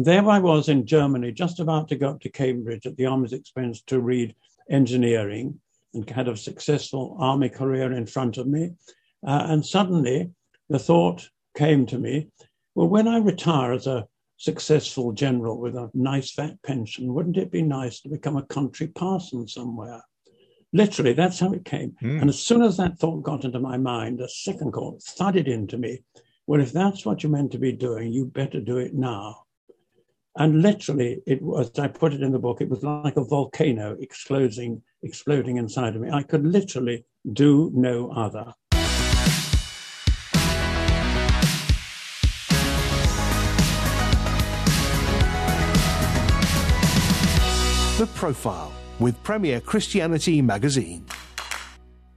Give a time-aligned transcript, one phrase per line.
[0.00, 3.04] And there I was in Germany, just about to go up to Cambridge at the
[3.04, 4.34] Army's expense to read
[4.70, 5.60] engineering
[5.92, 8.70] and had a successful army career in front of me.
[9.26, 10.30] Uh, and suddenly
[10.70, 12.28] the thought came to me
[12.74, 14.08] well, when I retire as a
[14.38, 18.86] successful general with a nice fat pension, wouldn't it be nice to become a country
[18.86, 20.00] parson somewhere?
[20.72, 21.94] Literally, that's how it came.
[22.02, 22.22] Mm.
[22.22, 25.76] And as soon as that thought got into my mind, a second thought thudded into
[25.76, 25.98] me.
[26.46, 29.42] Well, if that's what you're meant to be doing, you better do it now.
[30.40, 33.94] And literally, it was, I put it in the book, it was like a volcano
[34.00, 36.08] exploding, exploding inside of me.
[36.10, 37.04] I could literally
[37.34, 38.54] do no other.
[47.98, 51.04] The Profile with Premier Christianity Magazine.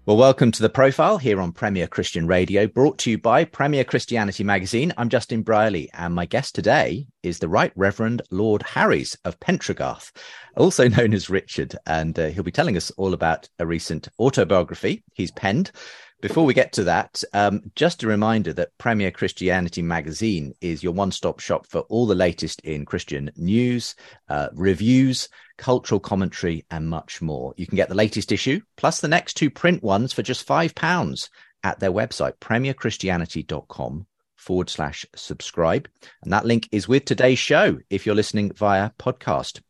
[0.05, 3.85] Well, welcome to the profile here on Premier Christian Radio, brought to you by Premier
[3.85, 4.91] Christianity Magazine.
[4.97, 10.11] I'm Justin Brierley, and my guest today is the Right Reverend Lord Harries of Pentregarth,
[10.57, 15.05] also known as Richard, and uh, he'll be telling us all about a recent autobiography
[15.13, 15.71] he's penned.
[16.19, 20.91] Before we get to that, um, just a reminder that Premier Christianity Magazine is your
[20.91, 23.95] one stop shop for all the latest in Christian news,
[24.27, 27.53] uh, reviews, cultural commentary, and much more.
[27.57, 31.29] You can get the latest issue, plus the next two print ones for just £5
[31.63, 35.87] at their website, premierchristianity.com forward slash subscribe.
[36.23, 39.61] And that link is with today's show if you're listening via podcast.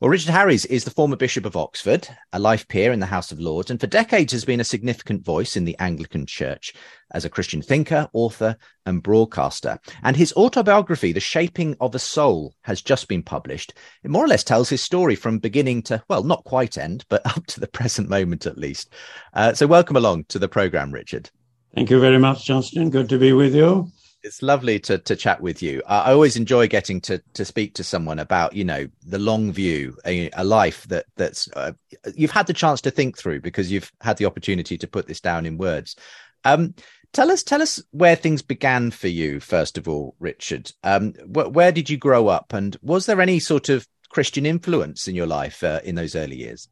[0.00, 3.32] Well, Richard Harries is the former Bishop of Oxford, a life peer in the House
[3.32, 6.72] of Lords, and for decades has been a significant voice in the Anglican Church
[7.10, 9.80] as a Christian thinker, author, and broadcaster.
[10.04, 13.74] And his autobiography, The Shaping of a Soul, has just been published.
[14.04, 17.26] It more or less tells his story from beginning to, well, not quite end, but
[17.36, 18.94] up to the present moment at least.
[19.34, 21.28] Uh, so, welcome along to the programme, Richard.
[21.74, 22.90] Thank you very much, Justin.
[22.90, 23.90] Good to be with you
[24.28, 25.82] it's lovely to to chat with you.
[25.88, 29.96] I, always enjoy getting to to speak to someone about you know the long view,
[30.04, 31.72] a, a life that that's uh,
[32.14, 35.20] you've had the chance to think through because you've had the opportunity to put this
[35.20, 35.96] down in words.
[36.44, 36.74] Um,
[37.14, 40.70] tell us tell us where things began for you first of all, Richard.
[40.84, 45.08] Um, wh- where did you grow up, and was there any sort of Christian influence
[45.08, 46.68] in your life uh, in those early years?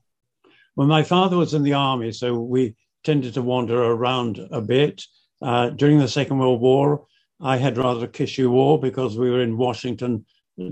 [0.77, 5.03] Well, my father was in the army, so we tended to wander around a bit.
[5.43, 7.07] Uh, during the Second World War,
[7.41, 10.25] I had rather kiss you all because we were in Washington,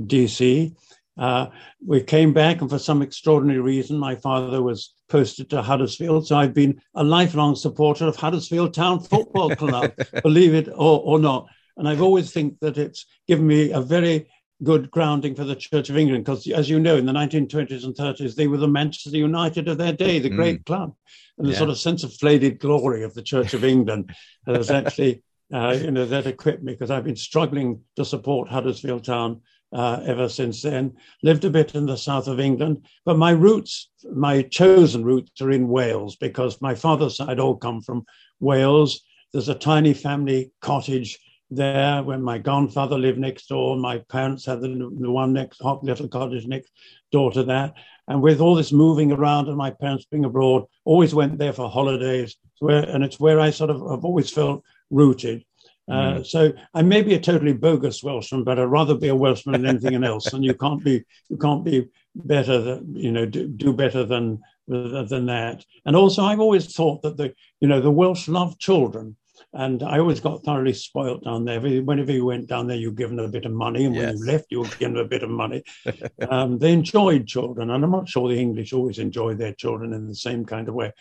[0.07, 0.75] D.C.
[1.17, 1.47] Uh,
[1.85, 6.27] we came back, and for some extraordinary reason, my father was posted to Huddersfield.
[6.27, 9.93] So I've been a lifelong supporter of Huddersfield Town Football Club,
[10.23, 11.47] believe it or, or not.
[11.77, 14.29] And I've always think that it's given me a very
[14.63, 17.95] good grounding for the Church of England because, as you know, in the 1920s and
[17.95, 20.67] 30s, they were the Manchester United of their day, the great mm.
[20.67, 20.95] club.
[21.37, 21.59] And the yeah.
[21.59, 24.15] sort of sense of faded glory of the Church of England
[24.47, 29.05] has actually uh, you know, that equipped me because I've been struggling to support Huddersfield
[29.05, 29.41] Town
[29.72, 30.94] uh, ever since then.
[31.22, 35.50] Lived a bit in the south of England, but my roots, my chosen roots, are
[35.50, 38.05] in Wales because my father's side all come from
[38.41, 39.03] Wales.
[39.32, 41.19] There's a tiny family cottage
[41.50, 43.76] there when my grandfather lived next door.
[43.76, 46.71] My parents had the, the one next little cottage next
[47.12, 47.75] door to that.
[48.09, 51.69] And with all this moving around and my parents being abroad, always went there for
[51.69, 52.37] holidays.
[52.61, 54.62] Where, and it's where I sort of have always felt
[54.94, 55.44] rooted.
[55.91, 56.27] Uh, mm.
[56.27, 59.66] So I may be a totally bogus Welshman, but I'd rather be a Welshman than
[59.66, 60.32] anything else.
[60.32, 64.41] And you can't be you can't be better than you know do, do better than
[64.66, 65.65] than that.
[65.84, 69.16] And also, I've always thought that the you know the Welsh love children,
[69.53, 71.61] and I always got thoroughly spoilt down there.
[71.61, 74.06] Whenever you went down there, you were given a bit of money, and yes.
[74.06, 75.65] when you left, you were given a bit of money.
[76.31, 80.09] um, they enjoyed children, and I'm not sure the English always enjoy their children in
[80.09, 80.93] the same kind of way.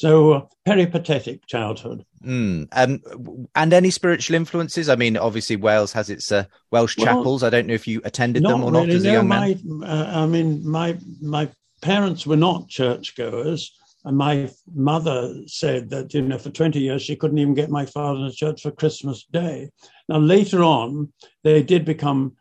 [0.00, 2.06] So uh, peripatetic childhood.
[2.24, 2.68] Mm.
[2.72, 4.88] Um, and any spiritual influences?
[4.88, 7.42] I mean, obviously Wales has its uh, Welsh well, chapels.
[7.42, 9.58] I don't know if you attended them or really, not as no, a young my,
[9.62, 9.84] man.
[9.84, 11.50] Uh, I mean, my my
[11.82, 13.76] parents were not churchgoers.
[14.06, 17.84] And my mother said that, you know, for 20 years, she couldn't even get my
[17.84, 19.68] father in church for Christmas Day.
[20.08, 21.12] Now, later on,
[21.44, 22.36] they did become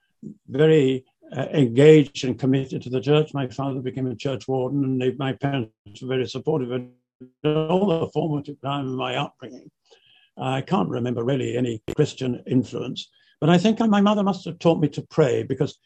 [0.47, 1.03] very
[1.35, 3.33] uh, engaged and committed to the church.
[3.33, 6.71] My father became a church warden, and they, my parents were very supportive
[7.43, 9.69] all the formative time of my upbringing,
[10.37, 13.09] I can't remember really any Christian influence.
[13.41, 15.77] But I think my mother must have taught me to pray because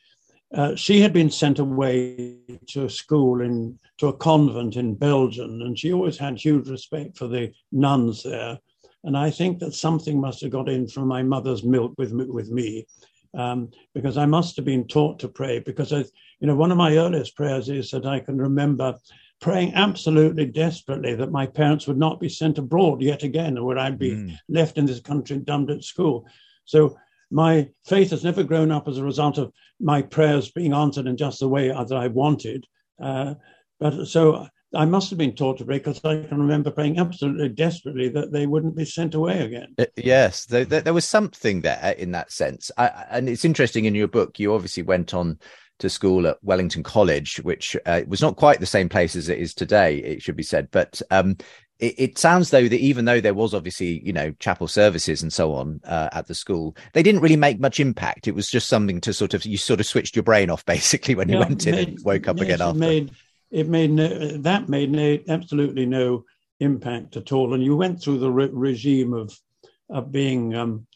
[0.53, 2.37] uh, she had been sent away
[2.67, 7.27] to school in to a convent in Belgium, and she always had huge respect for
[7.27, 8.59] the nuns there.
[9.03, 12.49] And I think that something must have got in from my mother's milk with with
[12.51, 12.85] me,
[13.33, 15.59] um, because I must have been taught to pray.
[15.59, 16.05] Because I,
[16.39, 18.95] you know, one of my earliest prayers is that I can remember
[19.43, 23.77] praying absolutely desperately that my parents would not be sent abroad yet again, or would
[23.77, 24.37] I be mm.
[24.47, 26.25] left in this country and dumped at school.
[26.63, 26.97] So
[27.29, 29.51] my faith has never grown up as a result of
[29.81, 32.65] my prayers being answered in just the way that I wanted.
[33.01, 33.33] Uh,
[33.81, 37.49] but so I must have been taught to pray because I can remember praying absolutely
[37.49, 39.75] desperately that they wouldn't be sent away again.
[39.77, 42.71] Uh, yes, there, there, there, was something there in that sense.
[42.77, 45.37] I, and it's interesting in your book, you obviously went on
[45.79, 49.39] to school at Wellington College, which uh, was not quite the same place as it
[49.39, 50.69] is today, it should be said.
[50.71, 51.37] But um,
[51.79, 55.33] it, it, sounds though that even though there was obviously, you know, chapel services and
[55.33, 58.27] so on uh, at the school, they didn't really make much impact.
[58.27, 61.15] It was just something to sort of, you sort of switched your brain off basically
[61.15, 62.79] when yeah, you went in made, and woke up again after.
[62.79, 63.11] Made,
[63.51, 66.25] it made no, that made no, absolutely no
[66.59, 67.53] impact at all.
[67.53, 69.37] And you went through the re- regime of,
[69.89, 70.87] of being um,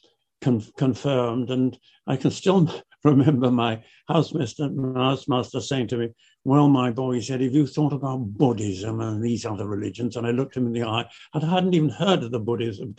[0.42, 1.50] con- confirmed.
[1.50, 2.72] And I can still
[3.04, 6.10] remember my housemaster, housemaster saying to me,
[6.44, 10.16] well, my boy, he said, have you thought about Buddhism and these other religions?
[10.16, 11.06] And I looked him in the eye.
[11.34, 12.96] I hadn't even heard of the Buddhism,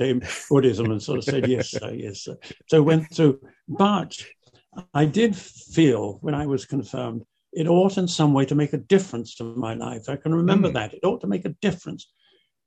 [0.50, 2.36] Buddhism and sort of said, yes, sir, yes, sir.
[2.68, 3.40] So went through.
[3.66, 4.14] But
[4.94, 7.22] I did feel when I was confirmed,
[7.52, 10.08] it ought in some way to make a difference to my life.
[10.08, 10.74] I can remember mm.
[10.74, 10.94] that.
[10.94, 12.10] It ought to make a difference.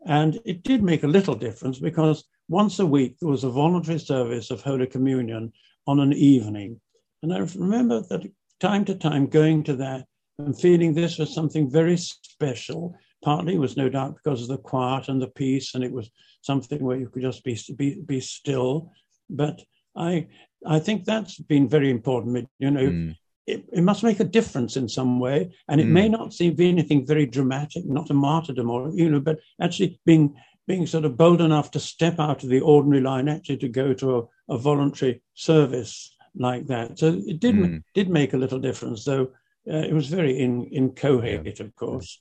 [0.06, 4.00] And it did make a little difference because once a week there was a voluntary
[4.00, 5.54] service of Holy Communion
[5.88, 6.82] on an evening.
[7.24, 8.24] And I remember that
[8.60, 10.06] time to time going to that
[10.46, 12.96] and feeling this was something very special.
[13.24, 16.10] Partly was no doubt because of the quiet and the peace, and it was
[16.42, 18.92] something where you could just be be, be still.
[19.30, 19.62] But
[19.96, 20.28] I
[20.66, 22.50] I think that's been very important.
[22.58, 23.16] You know, mm.
[23.46, 25.92] it, it, must make a difference in some way, and it mm.
[25.92, 30.00] may not seem be anything very dramatic, not a martyrdom or you know, but actually
[30.06, 30.36] being
[30.68, 33.94] being sort of bold enough to step out of the ordinary line, actually to go
[33.94, 34.24] to a,
[34.56, 37.00] a voluntary service like that.
[37.00, 37.84] So it did mm.
[37.94, 39.32] did make a little difference, though
[39.70, 41.66] uh, it was very in, incoherent, yeah.
[41.66, 42.20] of course.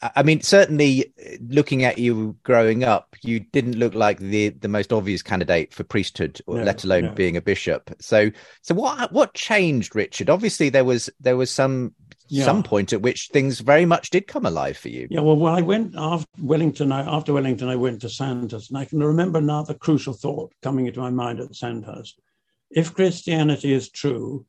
[0.00, 4.92] I mean, certainly looking at you growing up, you didn't look like the, the most
[4.92, 7.12] obvious candidate for priesthood, no, let alone no.
[7.12, 7.90] being a bishop.
[8.00, 8.30] So,
[8.62, 10.30] so what what changed, Richard?
[10.30, 11.94] Obviously, there was there was some
[12.28, 12.44] yeah.
[12.44, 15.08] some point at which things very much did come alive for you.
[15.10, 18.78] Yeah, well, when I went after Wellington, I, after Wellington, I went to Sandhurst, and
[18.78, 22.20] I can remember now the crucial thought coming into my mind at Sandhurst:
[22.70, 24.46] if Christianity is true,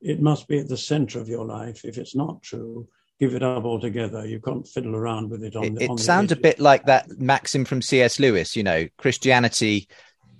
[0.00, 1.84] it must be at the center of your life.
[1.84, 2.88] If it's not true,
[3.18, 4.26] give it up altogether.
[4.26, 5.56] You can't fiddle around with it.
[5.56, 8.18] On it, the, it sounds a bit like that maxim from C.S.
[8.18, 8.56] Lewis.
[8.56, 9.88] You know, Christianity,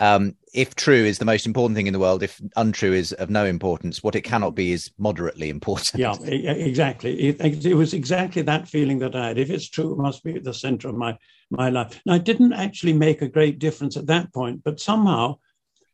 [0.00, 2.22] um, if true, is the most important thing in the world.
[2.22, 4.02] If untrue, is of no importance.
[4.02, 6.00] What it cannot be is moderately important.
[6.00, 7.20] Yeah, exactly.
[7.20, 9.38] It, it was exactly that feeling that I had.
[9.38, 11.18] If it's true, it must be at the center of my
[11.50, 12.00] my life.
[12.06, 15.38] Now, it didn't actually make a great difference at that point, but somehow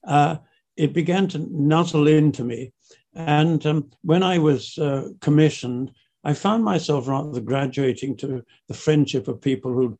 [0.06, 0.37] uh,
[0.76, 2.73] it began to nuzzle into me
[3.17, 5.90] and um, when I was uh, commissioned,
[6.23, 9.99] I found myself rather graduating to the friendship of people who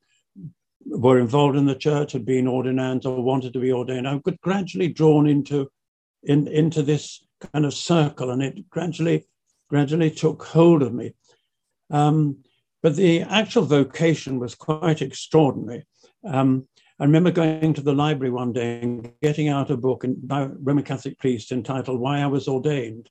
[0.85, 4.07] were involved in the church, had been ordinands or wanted to be ordained.
[4.07, 5.71] I got gradually drawn into
[6.25, 9.25] in, into this kind of circle, and it gradually
[9.71, 11.15] gradually took hold of me.
[11.91, 12.39] Um,
[12.83, 15.87] but the actual vocation was quite extraordinary.
[16.23, 20.43] Um, I remember going to the library one day and getting out a book by
[20.43, 23.11] a Roman Catholic priest entitled Why I Was Ordained.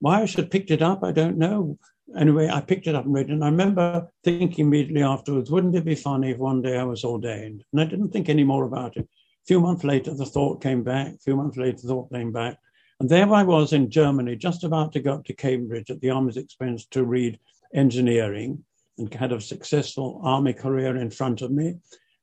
[0.00, 1.78] Why I should have picked it up, I don't know.
[2.18, 3.34] Anyway, I picked it up and read it.
[3.34, 7.04] And I remember thinking immediately afterwards, wouldn't it be funny if one day I was
[7.04, 7.62] ordained?
[7.70, 9.04] And I didn't think any more about it.
[9.04, 11.14] A few months later, the thought came back.
[11.14, 12.58] A few months later, the thought came back.
[12.98, 16.10] And there I was in Germany, just about to go up to Cambridge at the
[16.10, 17.38] Army's expense to read
[17.72, 18.64] engineering
[18.98, 21.76] and had a successful army career in front of me.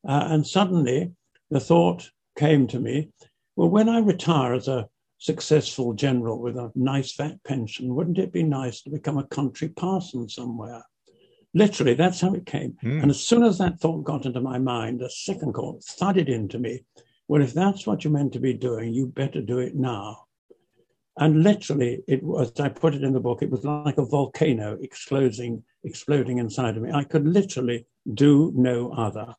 [0.07, 1.11] Uh, and suddenly
[1.51, 3.09] the thought came to me
[3.57, 4.87] well, when I retire as a
[5.17, 9.69] successful general with a nice fat pension, wouldn't it be nice to become a country
[9.69, 10.83] parson somewhere?
[11.55, 12.77] Literally, that's how it came.
[12.83, 13.01] Mm.
[13.01, 16.59] And as soon as that thought got into my mind, a second thought thudded into
[16.59, 16.83] me.
[17.27, 20.25] Well, if that's what you're meant to be doing, you better do it now.
[21.17, 24.77] And literally, it was, I put it in the book, it was like a volcano
[24.79, 26.91] exploding, exploding inside of me.
[26.91, 29.33] I could literally do no other.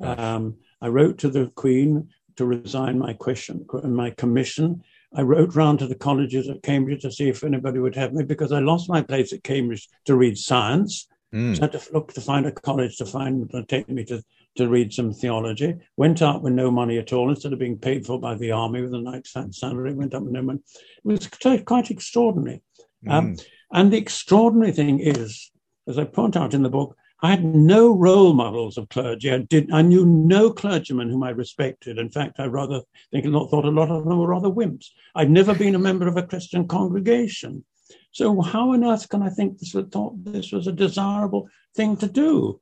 [0.00, 4.82] Um, I wrote to the Queen to resign my question, my commission.
[5.14, 8.24] I wrote round to the colleges at Cambridge to see if anybody would have me
[8.24, 11.08] because I lost my place at Cambridge to read science.
[11.34, 11.56] Mm.
[11.56, 14.22] So I had to look to find a college to find to take me to,
[14.56, 15.74] to read some theology.
[15.96, 18.82] Went out with no money at all instead of being paid for by the army
[18.82, 19.94] with a nice salary.
[19.94, 20.60] Went up with no money.
[21.04, 22.62] It was quite extraordinary.
[23.06, 23.12] Mm.
[23.12, 23.36] Um,
[23.72, 25.50] and the extraordinary thing is,
[25.88, 29.32] as I point out in the book, I had no role models of clergy.
[29.32, 29.72] I did.
[29.72, 31.98] I knew no clergyman whom I respected.
[31.98, 34.88] In fact, I rather think thought a lot of them were rather wimps.
[35.14, 37.64] I'd never been a member of a Christian congregation.
[38.12, 42.06] So how on earth can I think this thought this was a desirable thing to
[42.06, 42.60] do?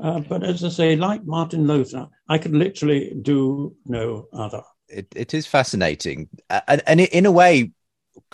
[0.00, 4.62] Uh, but as I say, like Martin Luther, I could literally do no other.
[4.88, 6.28] It, it is fascinating,
[6.68, 7.72] and, and in a way,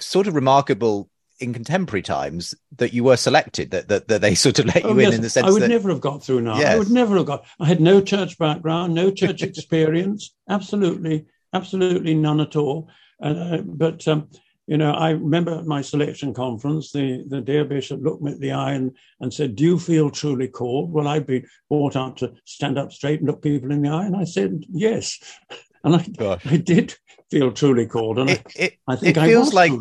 [0.01, 1.09] sort of remarkable
[1.41, 4.91] in contemporary times that you were selected, that that, that they sort of let oh,
[4.91, 5.09] you yes.
[5.09, 6.59] in in the sense I would that, never have got through now.
[6.59, 6.75] Yes.
[6.75, 7.45] I would never have got.
[7.61, 12.89] I had no church background, no church experience, absolutely, absolutely none at all.
[13.23, 14.29] Uh, but um,
[14.67, 18.41] you know, I remember at my selection conference, the, the dear bishop looked me in
[18.41, 20.93] the eye and, and said, Do you feel truly called?
[20.93, 24.07] Well, I'd been brought up to stand up straight and look people in the eye.
[24.07, 25.19] And I said, Yes.
[25.85, 26.95] And I, I did
[27.29, 28.21] feel truly called.
[28.21, 29.73] And it, it, I, I think it feels like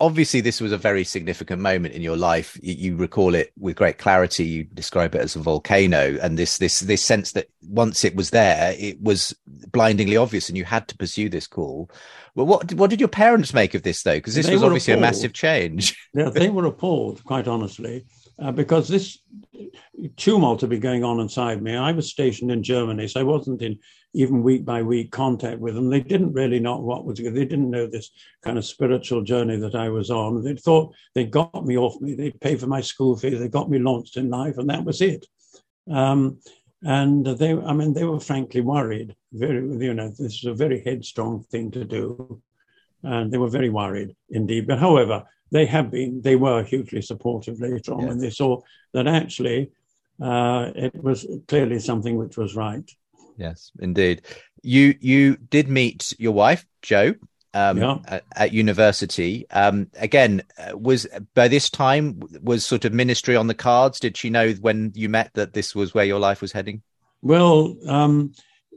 [0.00, 2.58] obviously this was a very significant moment in your life.
[2.62, 4.44] You, recall it with great clarity.
[4.44, 6.18] You describe it as a volcano.
[6.20, 9.34] And this this this sense that once it was there it was
[9.72, 11.90] blindingly obvious and you had to pursue this call.
[12.34, 14.16] Well what what did your parents make of this though?
[14.16, 15.04] Because this they was obviously appalled.
[15.04, 15.96] a massive change.
[16.14, 18.04] Yeah they were appalled quite honestly
[18.40, 19.18] uh, because this
[20.16, 23.60] tumult had been going on inside me i was stationed in germany so i wasn't
[23.62, 23.78] in
[24.14, 25.90] even week by week contact with them.
[25.90, 27.34] They didn't really know what was good.
[27.34, 28.10] They didn't know this
[28.42, 30.42] kind of spiritual journey that I was on.
[30.42, 32.14] They thought they got me off me.
[32.14, 33.38] They paid for my school fees.
[33.38, 35.26] They got me launched in life, and that was it.
[35.90, 36.38] Um,
[36.82, 39.14] and they, I mean, they were frankly worried.
[39.32, 42.40] Very, you know, this is a very headstrong thing to do,
[43.02, 44.66] and they were very worried indeed.
[44.66, 46.20] But however, they have been.
[46.22, 48.10] They were hugely supportive later on, yes.
[48.10, 48.60] and they saw
[48.92, 49.70] that actually
[50.22, 52.90] uh, it was clearly something which was right
[53.38, 54.22] yes, indeed.
[54.62, 57.14] You you did meet your wife, Jo,
[57.54, 57.98] um, yeah.
[58.06, 59.48] at, at, university.
[59.50, 64.00] Um, again, uh, was by this time was sort of ministry on the cards.
[64.00, 66.82] Did she know when you met that this was where your life was heading?
[67.22, 68.32] Well, um,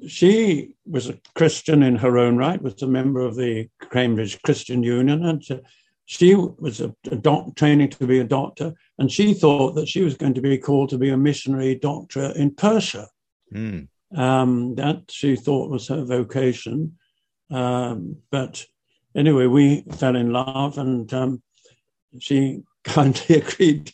[0.07, 2.61] she was a Christian in her own right.
[2.61, 5.57] Was a member of the Cambridge Christian Union, and uh,
[6.05, 8.73] she was a, a doc, training to be a doctor.
[8.97, 12.31] And she thought that she was going to be called to be a missionary doctor
[12.35, 13.07] in Persia.
[13.53, 13.87] Mm.
[14.15, 16.97] Um, that she thought was her vocation.
[17.49, 18.65] Um, but
[19.15, 21.41] anyway, we fell in love and um,
[22.19, 23.93] she kindly agreed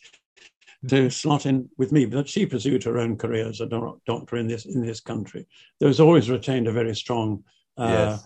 [0.88, 2.06] to slot in with me.
[2.06, 5.46] But she pursued her own career as a doctor in this in this country.
[5.80, 7.44] There was always retained a very strong
[7.78, 8.24] uh, yes.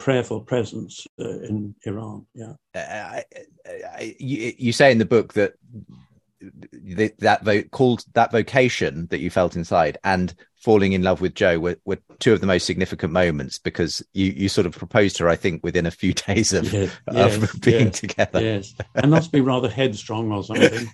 [0.00, 2.26] Prayerful presence uh, in Iran.
[2.34, 2.54] Yeah.
[2.74, 3.20] Uh,
[4.18, 5.52] you, you, say in the book that
[7.18, 11.58] that vo- called that vocation that you felt inside and falling in love with Jo
[11.58, 15.28] were, were two of the most significant moments because you, you sort of proposed her,
[15.28, 18.40] I think, within a few days of, yes, of yes, being yes, together.
[18.40, 20.90] Yes, and must be rather headstrong or something.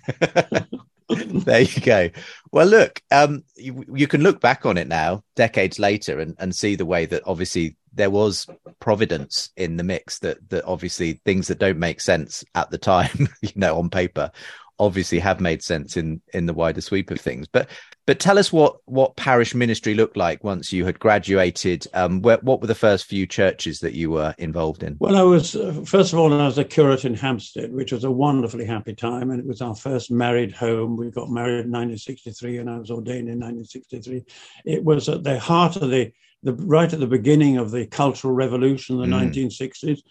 [1.09, 2.09] there you go.
[2.51, 6.55] Well, look, um, you, you can look back on it now, decades later, and, and
[6.55, 8.47] see the way that obviously there was
[8.79, 13.27] providence in the mix that that obviously things that don't make sense at the time,
[13.41, 14.31] you know, on paper
[14.79, 17.47] obviously have made sense in in the wider sweep of things.
[17.47, 17.69] But
[18.05, 21.85] but tell us what what parish ministry looked like once you had graduated.
[21.93, 24.95] Um, where, what were the first few churches that you were involved in?
[24.99, 28.03] Well, I was uh, first of all I was a curate in Hampstead, which was
[28.03, 30.95] a wonderfully happy time, and it was our first married home.
[30.95, 34.23] We got married in 1963, and I was ordained in 1963.
[34.65, 36.11] It was at the heart of the
[36.43, 39.31] the right at the beginning of the Cultural Revolution, the mm.
[39.31, 40.01] 1960s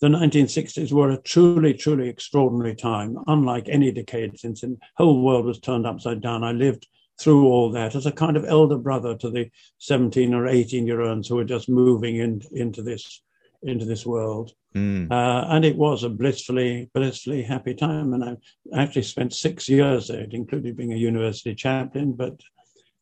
[0.00, 5.46] the 1960s were a truly, truly extraordinary time, unlike any decade since the whole world
[5.46, 6.44] was turned upside down.
[6.44, 6.86] I lived
[7.18, 11.00] through all that as a kind of elder brother to the 17 or 18 year
[11.00, 13.22] olds who were just moving in, into this
[13.62, 14.52] into this world.
[14.74, 15.10] Mm.
[15.10, 18.12] Uh, and it was a blissfully, blissfully happy time.
[18.12, 18.36] And I
[18.82, 20.20] actually spent six years there.
[20.20, 22.38] It included being a university chaplain, but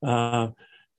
[0.07, 0.51] uh,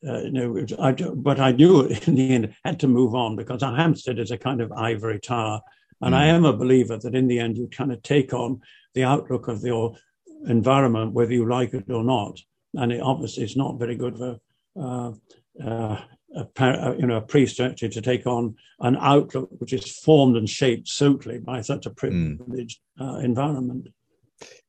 [0.08, 3.62] uh, you know, I, but I knew in the end had to move on because
[3.62, 5.62] Hampstead is a kind of ivory tower
[6.02, 6.18] and mm.
[6.18, 8.62] I am a believer that in the end, you kind of take on
[8.94, 9.96] the outlook of your
[10.48, 12.40] environment, whether you like it or not.
[12.74, 14.40] And it obviously is not very good for
[14.80, 15.12] uh,
[15.66, 16.02] uh,
[16.36, 20.36] a, uh, you know, a priest actually to take on an outlook which is formed
[20.36, 21.96] and shaped solely by such a mm.
[21.96, 23.16] privileged mm.
[23.16, 23.88] uh, environment.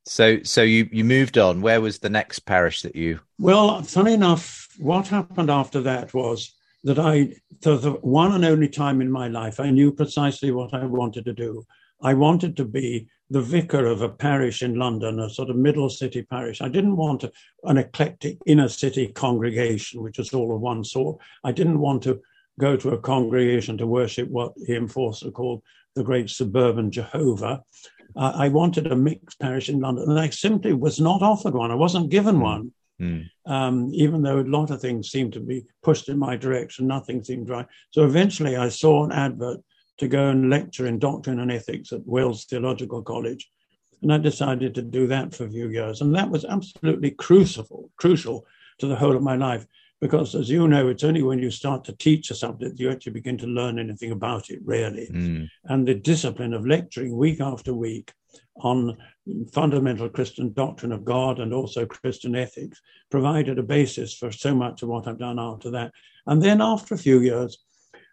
[0.04, 1.60] So, so you you moved on.
[1.60, 3.18] Where was the next parish that you?
[3.40, 6.54] Well, funny enough, what happened after that was
[6.84, 10.72] that I, for the one and only time in my life, I knew precisely what
[10.74, 11.66] I wanted to do.
[12.02, 15.90] I wanted to be the vicar of a parish in London, a sort of middle
[15.90, 16.60] city parish.
[16.60, 17.32] I didn't want a,
[17.64, 21.18] an eclectic inner city congregation, which was all of one sort.
[21.42, 22.20] I didn't want to
[22.60, 25.62] go to a congregation to worship what Ian Forster called
[25.94, 27.62] the great suburban Jehovah.
[28.14, 31.70] Uh, I wanted a mixed parish in London, and I simply was not offered one.
[31.70, 32.72] I wasn't given one.
[33.00, 33.28] Mm.
[33.46, 37.22] Um, even though a lot of things seemed to be pushed in my direction, nothing
[37.22, 37.66] seemed right.
[37.90, 39.60] So eventually I saw an advert
[39.98, 43.50] to go and lecture in doctrine and ethics at Wells Theological College.
[44.02, 46.00] And I decided to do that for a few years.
[46.00, 48.46] And that was absolutely crucial, crucial
[48.78, 49.66] to the whole of my life
[50.00, 52.90] because as you know, it's only when you start to teach a subject that you
[52.90, 55.08] actually begin to learn anything about it, really.
[55.10, 55.48] Mm.
[55.64, 58.12] And the discipline of lecturing week after week
[58.60, 58.96] on
[59.52, 64.82] fundamental Christian doctrine of God and also Christian ethics provided a basis for so much
[64.82, 65.92] of what I've done after that.
[66.26, 67.58] And then after a few years,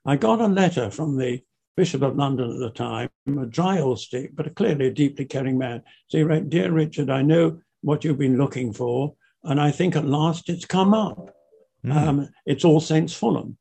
[0.06, 1.42] I got a letter from the
[1.76, 5.58] Bishop of London at the time, a dry old stick, but clearly a deeply caring
[5.58, 5.82] man.
[6.08, 9.96] So he wrote, Dear Richard, I know what you've been looking for, and I think
[9.96, 11.36] at last it's come up.
[11.84, 11.96] Mm.
[11.96, 13.58] Um, it's All Saints Fulham.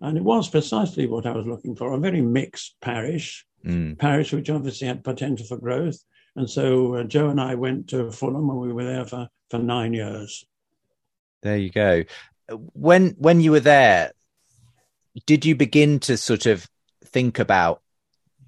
[0.00, 3.98] And it was precisely what I was looking for a very mixed parish, mm.
[3.98, 5.98] parish which obviously had potential for growth.
[6.36, 9.58] And so uh, Jo and I went to Fulham and we were there for, for
[9.58, 10.44] nine years.
[11.42, 12.04] There you go.
[12.72, 14.12] When when you were there,
[15.26, 16.68] did you begin to sort of
[17.04, 17.82] think about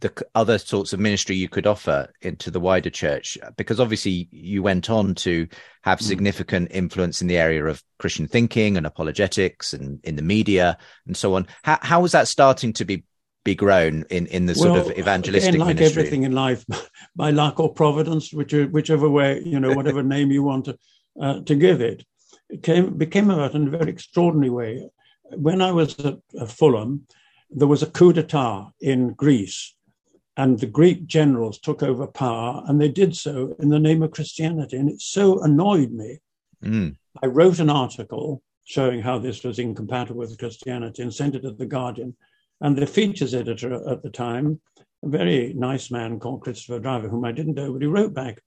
[0.00, 4.62] the other sorts of ministry you could offer into the wider church because obviously you
[4.62, 5.48] went on to
[5.82, 6.02] have mm.
[6.02, 10.76] significant influence in the area of christian thinking and apologetics and in the media
[11.06, 13.04] and so on how, how was that starting to be
[13.46, 16.02] be grown in in the sort well, of evangelistic again, like ministry?
[16.02, 16.64] everything in life
[17.16, 20.78] by luck or providence which, whichever way you know whatever name you want to
[21.22, 22.04] uh, to give it
[22.50, 24.70] it came became about in a very extraordinary way
[25.48, 27.06] when i was at, fulham
[27.50, 29.76] there was a coup d'etat in greece
[30.36, 34.10] and the Greek generals took over power, and they did so in the name of
[34.10, 34.76] Christianity.
[34.76, 36.18] And it so annoyed me.
[36.62, 36.96] Mm.
[37.22, 41.52] I wrote an article showing how this was incompatible with Christianity and sent it to
[41.52, 42.16] The Guardian.
[42.60, 44.60] And the features editor at the time,
[45.04, 48.40] a very nice man called Christopher Driver, whom I didn't know, but he wrote back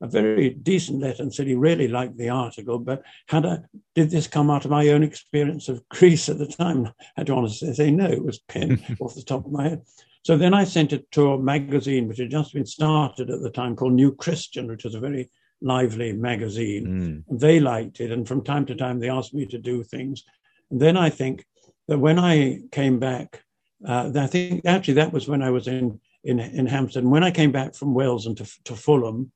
[0.00, 3.58] a very decent letter and said he really liked the article, but had I,
[3.94, 6.86] did this come out of my own experience of Greece at the time?
[7.00, 9.82] I had to honestly say no, it was pinned off the top of my head.
[10.24, 13.50] So then I sent it to a magazine which had just been started at the
[13.50, 17.24] time called New Christian, which was a very lively magazine.
[17.28, 17.40] Mm.
[17.40, 20.24] They liked it, and from time to time they asked me to do things.
[20.70, 21.44] And then I think
[21.88, 23.42] that when I came back,
[23.86, 27.04] uh, I think actually that was when I was in in, in Hampstead.
[27.04, 29.30] When I came back from Wells and to, to Fulham,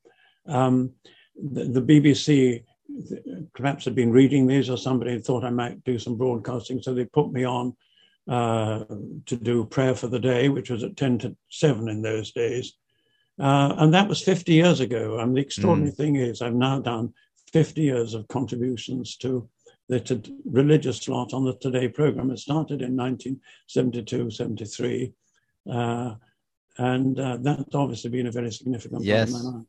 [0.47, 0.91] um,
[1.35, 2.63] the, the, BBC
[3.55, 6.93] perhaps had been reading these, or somebody had thought I might do some broadcasting, so
[6.93, 7.75] they put me on
[8.27, 8.83] uh,
[9.25, 12.73] to do prayer for the day, which was at 10 to 7 in those days.
[13.39, 15.19] Uh, and that was 50 years ago.
[15.19, 15.97] And the extraordinary mm.
[15.97, 17.13] thing is, I've now done
[17.51, 19.49] 50 years of contributions to
[19.99, 22.31] the religious slot on the Today program.
[22.31, 25.13] It started in 1972, 73.
[25.71, 26.15] Uh,
[26.77, 29.31] and uh, that's obviously been a very significant yes.
[29.31, 29.67] part of my life.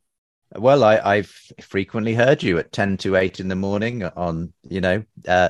[0.57, 4.79] Well, I, have frequently heard you at 10 to 8 in the morning on, you
[4.79, 5.49] know, uh,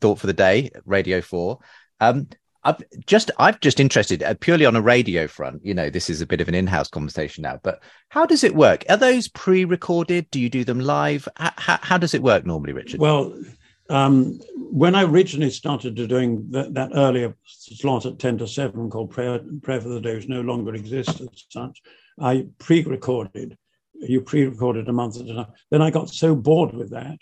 [0.00, 1.58] Thought for the Day, Radio 4.
[2.00, 2.28] Um,
[2.64, 5.64] I've just I've just interested uh, purely on a radio front.
[5.64, 8.54] You know, this is a bit of an in-house conversation now, but how does it
[8.54, 8.84] work?
[8.88, 10.28] Are those pre-recorded?
[10.30, 11.28] Do you do them live?
[11.36, 13.00] How, how does it work normally, Richard?
[13.00, 13.32] Well,
[13.88, 19.10] um, when I originally started doing that, that, earlier slot at ten to seven called
[19.10, 21.82] Prayer, Prayer for the Day, which no longer exists as such,
[22.20, 23.56] I pre-recorded.
[23.94, 25.52] You pre-recorded a month at a time.
[25.70, 27.18] Then I got so bored with that,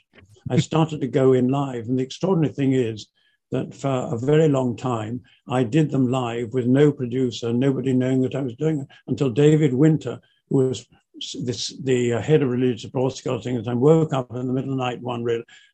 [0.51, 1.87] I started to go in live.
[1.89, 3.09] And the extraordinary thing is
[3.51, 8.23] that for a very long time I did them live with no producer, nobody knowing
[8.23, 10.87] that I was doing it until David Winter, who was
[11.43, 14.73] this, the uh, head of religious broadcasting at the time, woke up in the middle
[14.73, 15.25] of the night one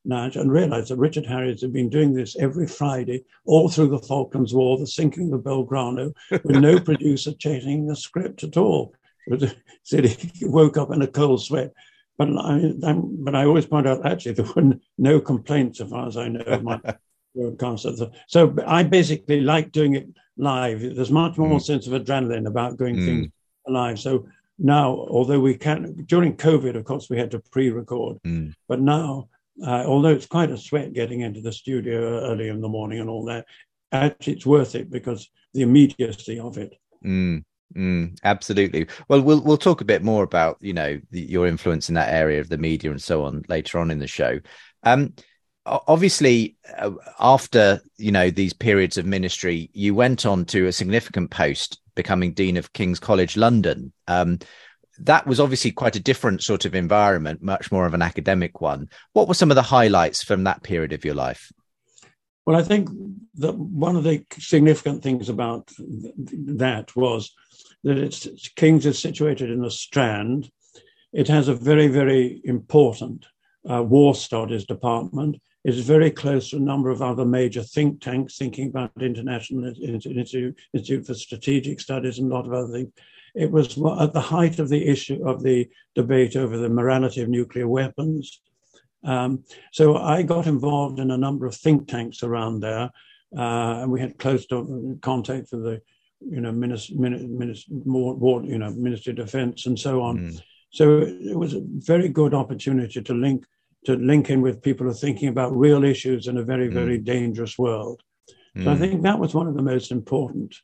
[0.05, 3.99] night and realized that Richard Harries had been doing this every Friday all through the
[3.99, 8.95] Falklands War, the sinking of Belgrano, with no producer changing the script at all.
[9.29, 11.73] But, said he woke up in a cold sweat.
[12.19, 16.17] But I, but I always point out actually there were no complaints, as far as
[16.17, 16.81] I know, of my
[17.35, 18.11] broadcaster.
[18.29, 20.81] So I basically like doing it live.
[20.81, 21.63] There's much more mm.
[21.63, 23.05] sense of adrenaline about going mm.
[23.05, 23.29] things
[23.67, 23.99] live.
[23.99, 24.27] So
[24.59, 28.53] now, although we can, during COVID, of course, we had to pre-record, mm.
[28.69, 29.29] but now,
[29.65, 33.09] uh, although it's quite a sweat getting into the studio early in the morning and
[33.09, 33.47] all that,
[33.93, 36.75] actually it's worth it because the immediacy of it.
[37.05, 37.45] Mm.
[37.75, 38.87] Mm, absolutely.
[39.09, 42.13] Well, we'll we'll talk a bit more about you know the, your influence in that
[42.13, 44.41] area of the media and so on later on in the show.
[44.83, 45.15] Um,
[45.65, 51.31] obviously uh, after you know these periods of ministry you went on to a significant
[51.31, 53.93] post becoming dean of king's college london.
[54.09, 54.39] Um,
[54.99, 58.89] that was obviously quite a different sort of environment much more of an academic one.
[59.15, 61.51] What were some of the highlights from that period of your life?
[62.45, 62.89] Well i think
[63.37, 67.33] that one of the significant things about that was
[67.85, 70.51] that it's king's is situated in the strand.
[71.13, 73.27] It has a very very important
[73.69, 78.37] uh, war studies department is very close to a number of other major think tanks
[78.37, 82.93] thinking about International Institute, Institute for Strategic Studies and a lot of other things.
[83.35, 87.29] It was at the height of the issue of the debate over the morality of
[87.29, 88.41] nuclear weapons.
[89.05, 92.91] Um, so I got involved in a number of think tanks around there,
[93.37, 94.47] uh, and we had close
[95.01, 95.81] contact with the,
[96.21, 100.19] you know, minister, minister, more, you know, Ministry of Defence and so on.
[100.19, 100.43] Mm.
[100.71, 103.45] So it was a very good opportunity to link
[103.85, 106.73] to link in with people who are thinking about real issues in a very, mm.
[106.73, 108.03] very dangerous world.
[108.57, 108.65] Mm.
[108.65, 108.79] So I mm.
[108.79, 110.55] think that was one of the most important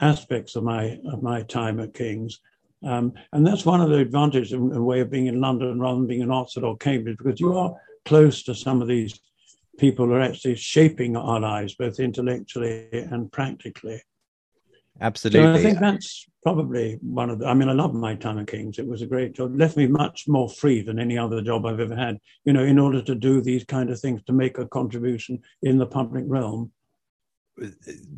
[0.00, 2.40] aspects of my of my time at King's.
[2.84, 5.96] Um, and that's one of the advantages in a way of being in London rather
[5.96, 9.18] than being in Oxford or Cambridge, because you are close to some of these
[9.78, 14.02] people who are actually shaping our lives, both intellectually and practically.
[15.00, 15.42] Absolutely.
[15.42, 18.46] So I think that's probably one of the, I mean, I love my time at
[18.46, 18.78] King's.
[18.78, 19.54] It was a great job.
[19.54, 22.62] It left me much more free than any other job I've ever had, you know,
[22.62, 26.24] in order to do these kind of things, to make a contribution in the public
[26.26, 26.70] realm.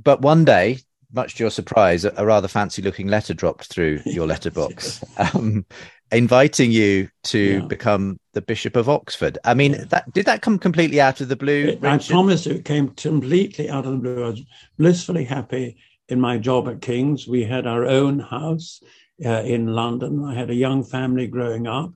[0.03, 0.79] But one day,
[1.13, 5.03] much to your surprise, a, rather fancy looking letter dropped through your letterbox.
[5.17, 5.65] um,
[6.13, 7.61] inviting you to yeah.
[7.61, 9.39] become the Bishop of Oxford.
[9.45, 9.85] I mean, yeah.
[9.91, 11.69] that did that come completely out of the blue?
[11.69, 14.25] It, I promise you, it came completely out of the blue.
[14.25, 14.43] I was
[14.79, 15.77] blissfully happy
[16.09, 17.27] in my job at King's.
[17.27, 18.81] We had our own house
[19.25, 20.25] uh, in London.
[20.25, 21.93] I had a young family growing up.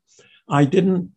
[0.49, 1.13] I didn't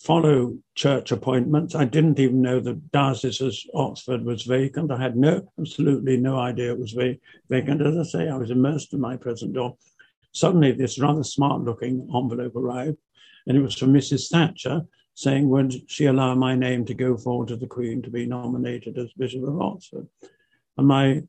[0.00, 1.74] follow church appointments.
[1.74, 4.90] I didn't even know the diocese of Oxford was vacant.
[4.90, 7.16] I had no, absolutely no idea it was va-
[7.48, 7.80] vacant.
[7.80, 9.76] As I say, I was immersed in my present job.
[10.32, 12.98] Suddenly, this rather smart looking envelope arrived,
[13.46, 14.28] and it was from Mrs.
[14.28, 14.82] Thatcher
[15.14, 18.98] saying, Would she allow my name to go forward to the Queen to be nominated
[18.98, 20.08] as Bishop of Oxford?
[20.76, 21.22] And my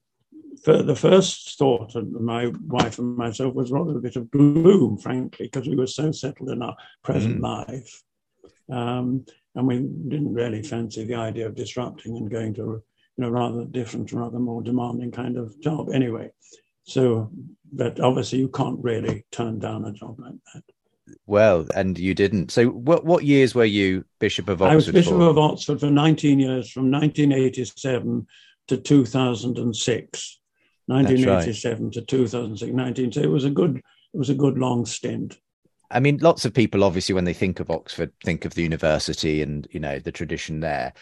[0.63, 5.49] the first thought of my wife and myself was rather a bit of gloom, frankly,
[5.51, 7.43] because we were so settled in our present mm.
[7.43, 8.03] life.
[8.71, 12.81] Um, and we didn't really fancy the idea of disrupting and going to a
[13.17, 16.29] you know, rather different, rather more demanding kind of job anyway.
[16.83, 17.31] So,
[17.71, 20.63] but obviously you can't really turn down a job like that.
[21.25, 22.51] Well, and you didn't.
[22.51, 24.71] So, what what years were you Bishop of Oxford?
[24.71, 25.29] I was Bishop for?
[25.29, 28.27] of Oxford for 19 years, from 1987
[28.67, 30.39] to 2006.
[30.87, 31.93] 1987 right.
[31.93, 33.11] to 2006, 19.
[33.11, 35.37] So it was a good, it was a good long stint.
[35.91, 39.41] I mean, lots of people obviously, when they think of Oxford, think of the university
[39.41, 40.93] and you know the tradition there.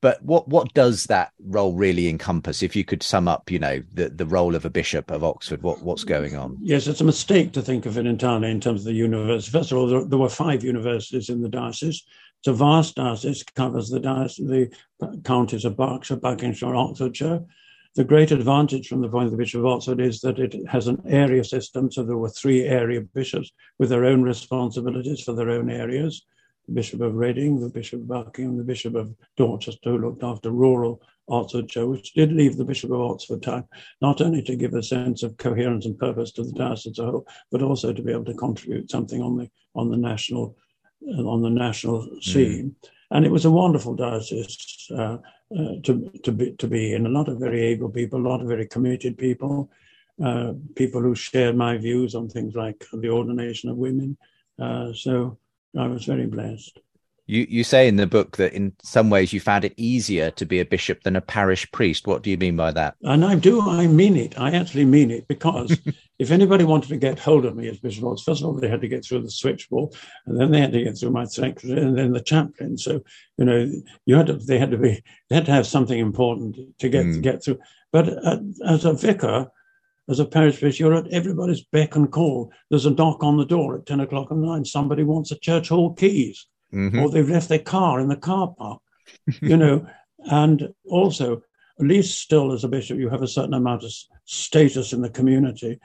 [0.00, 2.62] But what what does that role really encompass?
[2.62, 5.62] If you could sum up, you know, the, the role of a bishop of Oxford,
[5.62, 6.58] what what's going on?
[6.60, 9.56] Yes, it's a mistake to think of it entirely in terms of the university.
[9.56, 12.02] First of all, there, there were five universities in the diocese.
[12.40, 17.44] It's a vast diocese, covers the diocese, the counties of Berkshire, Buckinghamshire, Oxfordshire.
[17.94, 20.86] The great advantage from the point of the Bishop of Oxford is that it has
[20.86, 21.90] an area system.
[21.90, 26.24] So there were three area bishops with their own responsibilities for their own areas.
[26.68, 30.50] The Bishop of Reading, the Bishop of Buckingham, the Bishop of Dorchester, who looked after
[30.50, 33.64] rural Oxfordshire, which did leave the Bishop of Oxford time,
[34.00, 37.10] not only to give a sense of coherence and purpose to the diocese as a
[37.10, 40.56] whole, but also to be able to contribute something on the on the national
[41.18, 42.74] on the national scene.
[42.82, 42.88] Mm.
[43.10, 44.86] And it was a wonderful diocese.
[44.96, 45.18] Uh,
[45.58, 47.06] uh, to to be to be in.
[47.06, 49.70] A lot of very able people, a lot of very committed people,
[50.24, 54.16] uh, people who share my views on things like the ordination of women.
[54.58, 55.38] Uh, so
[55.78, 56.78] I was very blessed.
[57.26, 60.44] You you say in the book that in some ways you found it easier to
[60.44, 62.06] be a bishop than a parish priest.
[62.06, 62.96] What do you mean by that?
[63.02, 63.60] And I do.
[63.60, 64.38] I mean it.
[64.38, 65.78] I actually mean it because
[66.18, 68.68] if anybody wanted to get hold of me as bishop, well, first of all they
[68.68, 69.94] had to get through the switchboard,
[70.26, 72.76] and then they had to get through my secretary, and then the chaplain.
[72.76, 73.02] So
[73.38, 73.70] you know,
[74.04, 74.34] you had to.
[74.34, 75.00] They had to be.
[75.28, 77.14] They had to have something important to get mm.
[77.14, 77.60] to get through.
[77.92, 79.46] But uh, as a vicar,
[80.08, 82.52] as a parish priest, you're at everybody's beck and call.
[82.68, 84.66] There's a knock on the door at 10 o'clock at night.
[84.66, 86.98] Somebody wants a church hall keys mm-hmm.
[86.98, 88.80] or they've left their car in the car park,
[89.40, 89.86] you know.
[90.30, 91.42] and also,
[91.80, 93.92] at least still as a bishop, you have a certain amount of
[94.24, 95.78] status in the community.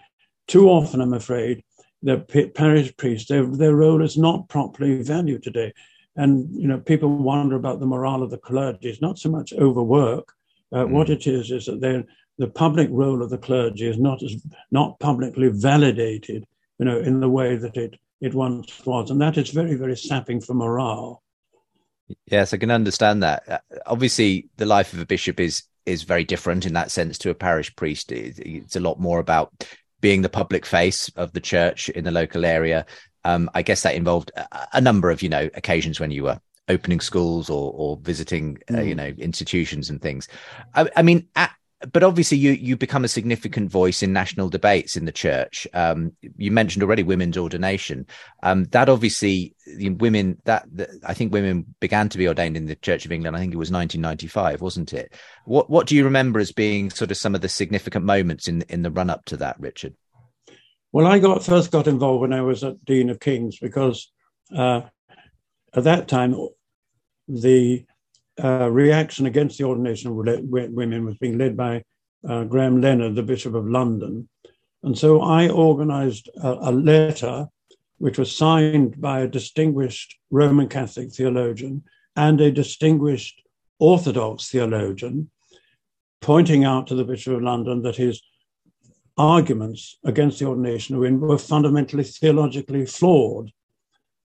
[0.47, 1.63] Too often, I'm afraid,
[2.03, 2.19] the
[2.55, 5.73] parish priests, their, their role is not properly valued today.
[6.15, 8.89] And, you know, people wonder about the morale of the clergy.
[8.89, 10.31] It's not so much overwork.
[10.71, 10.89] Uh, mm.
[10.89, 12.05] What it is, is that
[12.37, 14.35] the public role of the clergy is not as
[14.71, 16.45] not publicly validated,
[16.79, 19.11] you know, in the way that it it once was.
[19.11, 21.23] And that is very, very sapping for morale.
[22.25, 23.43] Yes, I can understand that.
[23.47, 27.29] Uh, obviously, the life of a bishop is is very different in that sense to
[27.29, 28.11] a parish priest.
[28.11, 29.65] It's a lot more about
[30.01, 32.85] being the public face of the church in the local area.
[33.23, 34.31] Um, I guess that involved
[34.73, 38.81] a, number of you know occasions when you were opening schools or or visiting uh,
[38.81, 38.97] you mm.
[38.97, 40.27] know institutions and things.
[40.75, 41.51] I, I mean, at,
[41.93, 45.67] but obviously you you become a significant voice in national debates in the church.
[45.73, 48.07] Um, you mentioned already women's ordination.
[48.41, 49.55] Um, that obviously
[49.99, 50.65] women that,
[51.05, 53.57] i think women began to be ordained in the church of england i think it
[53.57, 55.13] was 1995 wasn't it?
[55.45, 58.61] What what do you remember as being sort of some of the significant moments in
[58.63, 59.95] in the run up to that richard?
[60.91, 64.11] Well i got first got involved when i was at dean of kings because
[64.55, 64.81] uh,
[65.73, 66.33] at that time
[67.27, 67.85] the
[68.43, 71.83] uh, reaction against the ordination of women was being led by
[72.27, 74.29] uh, Graham Leonard, the Bishop of London.
[74.83, 77.47] And so I organized a, a letter
[77.97, 81.83] which was signed by a distinguished Roman Catholic theologian
[82.15, 83.41] and a distinguished
[83.79, 85.29] Orthodox theologian,
[86.21, 88.21] pointing out to the Bishop of London that his
[89.17, 93.51] arguments against the ordination of women were fundamentally theologically flawed.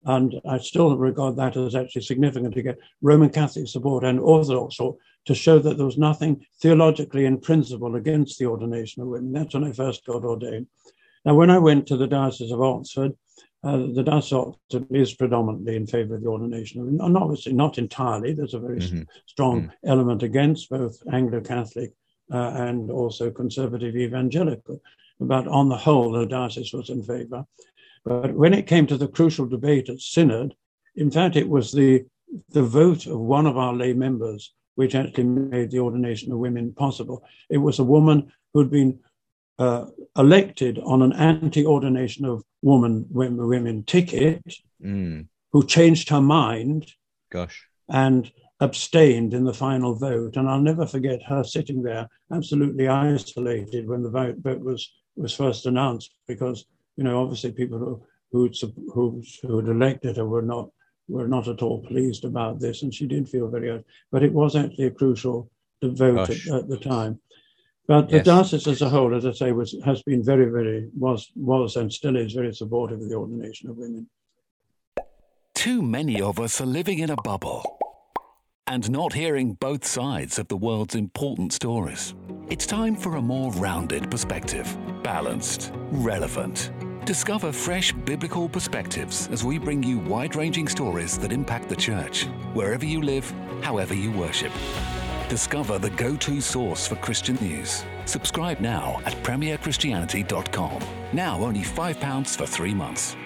[0.05, 4.77] And I still regard that as actually significant to get Roman Catholic support and Orthodox
[4.77, 9.33] support to show that there was nothing theologically in principle against the ordination of women.
[9.33, 10.67] That's when I first got ordained.
[11.25, 13.13] Now, when I went to the Diocese of Oxford,
[13.63, 17.17] uh, the Diocese of Oxford is predominantly in favour of the ordination of women, and
[17.17, 18.33] obviously not entirely.
[18.33, 19.03] There's a very mm-hmm.
[19.27, 19.89] strong mm-hmm.
[19.89, 21.93] element against both Anglo-Catholic
[22.33, 24.81] uh, and also conservative evangelical.
[25.21, 27.47] But on the whole, the diocese was in favour.
[28.05, 30.55] But when it came to the crucial debate at Synod,
[30.97, 32.05] in fact, it was the,
[32.51, 36.73] the vote of one of our lay members which actually made the ordination of women
[36.73, 37.25] possible.
[37.51, 39.01] It was a woman who'd been
[39.59, 39.87] uh,
[40.17, 44.43] elected on an anti-ordination of woman women, women ticket,
[44.83, 45.27] mm.
[45.53, 46.91] who changed her mind.
[47.31, 47.67] Gosh.
[47.89, 50.37] And abstained in the final vote.
[50.37, 55.35] And I'll never forget her sitting there absolutely isolated when the vote, vote was, was
[55.35, 56.65] first announced, because,
[56.97, 58.57] you know, obviously people who, who'd,
[58.93, 60.71] who, who had elected her were not,
[61.09, 62.83] were not at all pleased about this.
[62.83, 65.51] And she did feel very, but it was actually a crucial
[65.83, 67.21] vote at, at, the time.
[67.89, 68.27] But the yes.
[68.27, 71.93] diocese as a whole, as I say, was has been very, very was was and
[71.93, 74.09] still is very supportive of the ordination of women.
[75.55, 77.79] Too many of us are living in a bubble
[78.67, 82.15] and not hearing both sides of the world's important stories.
[82.49, 86.73] It's time for a more rounded perspective, balanced, relevant.
[87.07, 92.25] Discover fresh biblical perspectives as we bring you wide ranging stories that impact the church,
[92.53, 94.53] wherever you live, however you worship.
[95.29, 97.85] Discover the go to source for Christian news.
[98.07, 100.83] Subscribe now at premierchristianity.com.
[101.13, 103.17] Now only £5 for three months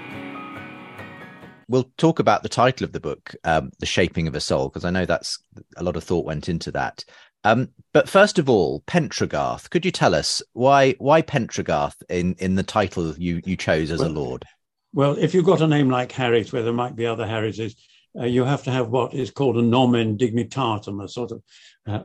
[1.69, 4.85] we'll talk about the title of the book, um, "The Shaping of a Soul," because
[4.85, 5.39] I know that's
[5.77, 7.05] a lot of thought went into that.
[7.47, 9.71] Um, but first of all, Pentregarth.
[9.71, 14.01] Could you tell us why why Pentregarth in in the title you you chose as
[14.01, 14.45] well, a lord?
[14.93, 17.77] Well, if you've got a name like Harries, where there might be other Harrises,
[18.19, 21.43] uh, you have to have what is called a nomen dignitatum, a sort of
[21.87, 22.03] uh,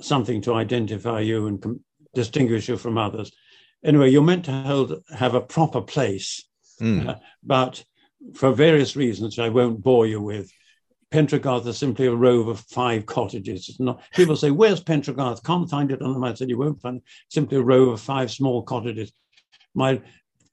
[0.00, 1.80] something to identify you and com-
[2.14, 3.32] distinguish you from others.
[3.82, 6.44] Anyway, you're meant to hold, have a proper place,
[6.80, 7.08] mm.
[7.08, 7.82] uh, but
[8.34, 10.52] for various reasons I won't bore you with.
[11.12, 13.68] Pentregarth is simply a row of five cottages.
[13.68, 15.44] It's not, people say, Where's Pentregarth?
[15.44, 16.32] Can't find it on the map.
[16.32, 17.02] I said, You won't find it.
[17.28, 19.12] Simply a row of five small cottages.
[19.74, 20.00] My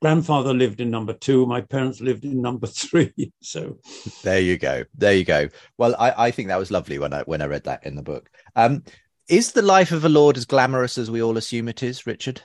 [0.01, 1.45] grandfather lived in number two.
[1.45, 3.31] My parents lived in number three.
[3.41, 3.77] So
[4.23, 4.83] there you go.
[4.95, 5.49] There you go.
[5.77, 8.03] Well, I, I think that was lovely when I when I read that in the
[8.03, 8.29] book.
[8.55, 8.83] Um,
[9.29, 12.41] is the life of a lord as glamorous as we all assume it is, Richard?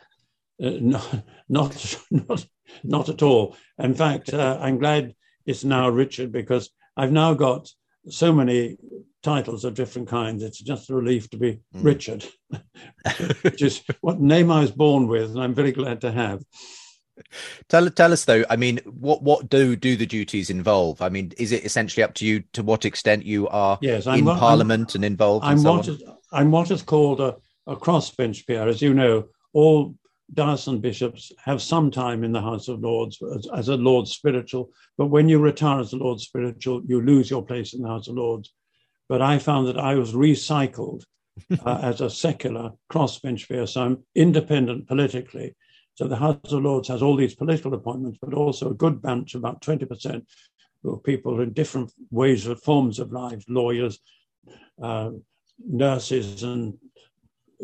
[0.62, 1.02] Uh, no,
[1.48, 2.46] not, not,
[2.84, 3.56] not at all.
[3.78, 5.14] In fact, uh, I'm glad
[5.46, 7.70] it's now Richard because I've now got
[8.08, 8.76] so many
[9.22, 10.42] titles of different kinds.
[10.42, 11.84] It's just a relief to be mm.
[11.84, 12.24] Richard,
[13.42, 16.42] which is what name I was born with, and I'm very glad to have.
[17.68, 18.44] Tell tell us though.
[18.50, 21.00] I mean, what what do do the duties involve?
[21.00, 24.20] I mean, is it essentially up to you to what extent you are yes, I'm,
[24.20, 25.44] in Parliament I'm, and involved?
[25.44, 27.36] I'm and so what is, I'm what is called a,
[27.66, 28.66] a crossbench peer.
[28.68, 29.94] As you know, all
[30.32, 34.70] diocesan bishops have some time in the House of Lords as, as, a Lord spiritual,
[34.96, 38.08] but when you retire as a Lord spiritual, you lose your place in the House
[38.08, 38.52] of Lords.
[39.08, 41.04] But I found that I was recycled
[41.64, 45.54] uh, as a secular crossbench peer, so I'm independent politically.
[45.96, 49.34] So the House of Lords has all these political appointments, but also a good bunch,
[49.34, 50.24] about 20%,
[50.84, 54.00] of people in different ways of forms of life, lawyers,
[54.82, 55.10] uh,
[55.66, 56.74] nurses, and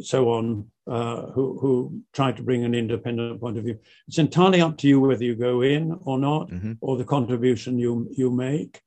[0.02, 3.78] so on, uh, who, who try to bring an independent point of view.
[4.08, 6.72] It's entirely up to you whether you go in or not, mm-hmm.
[6.80, 8.80] or the contribution you you make.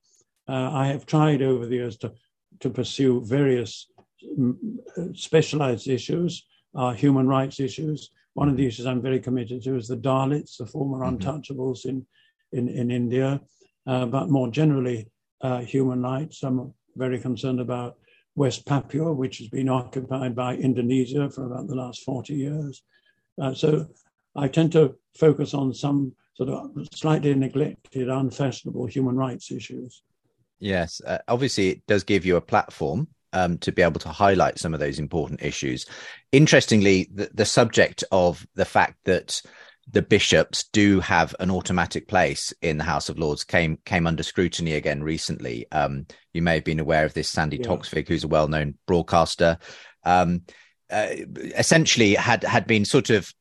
[0.47, 2.13] Uh, I have tried over the years to
[2.59, 3.87] to pursue various
[4.37, 4.53] mm,
[5.15, 8.11] specialized issues, uh, human rights issues.
[8.33, 8.67] One of the mm-hmm.
[8.67, 11.15] issues I'm very committed to is the Dalits, the former mm-hmm.
[11.15, 12.05] untouchables in
[12.51, 13.39] in, in India,
[13.87, 15.07] uh, but more generally,
[15.39, 16.43] uh, human rights.
[16.43, 17.95] I'm very concerned about
[18.35, 22.83] West Papua, which has been occupied by Indonesia for about the last 40 years.
[23.39, 23.87] Uh, so
[24.35, 30.01] I tend to focus on some sort of slightly neglected, unfashionable human rights issues.
[30.59, 34.59] Yes, uh, obviously, it does give you a platform um, to be able to highlight
[34.59, 35.85] some of those important issues.
[36.31, 39.41] Interestingly, the, the subject of the fact that
[39.91, 44.23] the bishops do have an automatic place in the House of Lords came came under
[44.23, 45.65] scrutiny again recently.
[45.71, 47.67] Um, you may have been aware of this, Sandy yeah.
[47.67, 49.57] Toksvig, who's a well known broadcaster.
[50.03, 50.43] Um,
[50.89, 51.07] uh,
[51.57, 53.33] essentially had had been sort of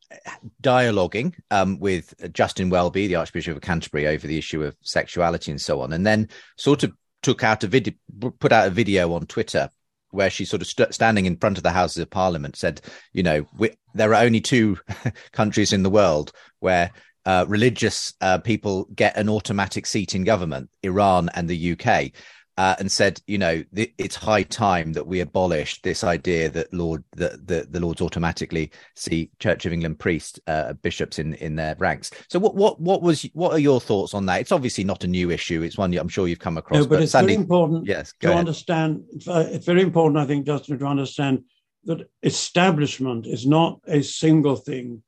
[0.63, 5.61] dialoguing um, with Justin Welby, the Archbishop of Canterbury, over the issue of sexuality and
[5.61, 7.95] so on, and then sort of took out a video,
[8.39, 9.71] put out a video on Twitter
[10.11, 12.81] where she sort of st- standing in front of the Houses of Parliament said,
[13.13, 14.79] you know, we, there are only two
[15.33, 16.91] countries in the world where
[17.25, 22.13] uh, religious uh, people get an automatic seat in government, Iran and the UK
[22.59, 26.73] uh, and said, you know, th- it's high time that we abolish this idea that
[26.73, 31.57] Lord that the, the Lords automatically see Church of England priests, uh, bishops in in
[31.57, 32.11] their ranks.
[32.29, 34.41] So, what what what was what are your thoughts on that?
[34.41, 35.63] It's obviously not a new issue.
[35.63, 36.81] It's one I'm sure you've come across.
[36.81, 37.87] No, but, but it's Sandi, very important.
[37.87, 38.39] Yes, to ahead.
[38.39, 39.05] understand.
[39.11, 41.45] It's very important, I think, Justin, to understand
[41.85, 45.03] that establishment is not a single thing.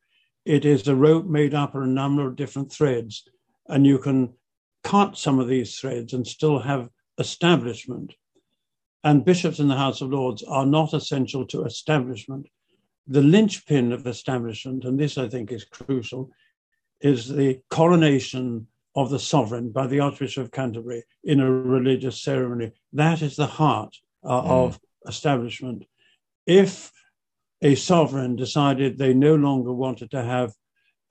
[0.44, 3.28] It is a rope made up of a number of different threads,
[3.68, 4.34] and you can
[4.82, 8.14] cut some of these threads and still have establishment.
[9.02, 12.46] And bishops in the House of Lords are not essential to establishment.
[13.06, 16.30] The linchpin of establishment, and this I think is crucial,
[17.00, 22.72] is the coronation of the sovereign by the Archbishop of Canterbury in a religious ceremony.
[22.92, 24.46] That is the heart uh, mm.
[24.46, 25.84] of establishment.
[26.46, 26.92] If
[27.62, 30.52] a sovereign decided they no longer wanted to have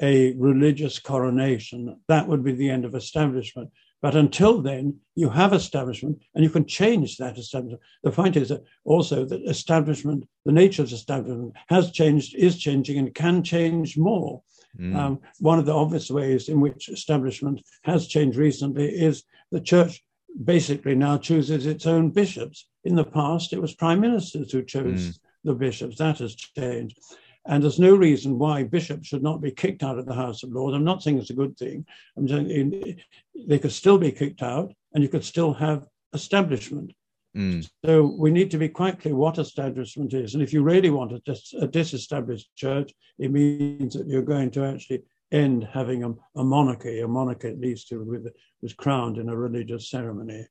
[0.01, 3.71] a religious coronation, that would be the end of establishment.
[4.01, 7.81] But until then, you have establishment and you can change that establishment.
[8.03, 12.97] The point is that also that establishment, the nature of establishment has changed, is changing,
[12.97, 14.43] and can change more.
[14.77, 14.95] Mm.
[14.95, 20.03] Um, one of the obvious ways in which establishment has changed recently is the church
[20.43, 22.67] basically now chooses its own bishops.
[22.83, 25.19] In the past, it was prime ministers who chose mm.
[25.43, 25.97] The bishops.
[25.97, 26.99] That has changed.
[27.45, 30.51] And there's no reason why bishops should not be kicked out of the House of
[30.51, 30.75] Lords.
[30.75, 31.85] I'm not saying it's a good thing.
[32.17, 33.01] I'm saying
[33.47, 36.93] they could still be kicked out and you could still have establishment.
[37.35, 37.69] Mm.
[37.83, 40.35] So we need to be quite clear what establishment is.
[40.35, 44.51] And if you really want a, dis- a disestablished church, it means that you're going
[44.51, 48.23] to actually end having a, a monarchy, a monarchy at least who
[48.61, 50.45] was crowned in a religious ceremony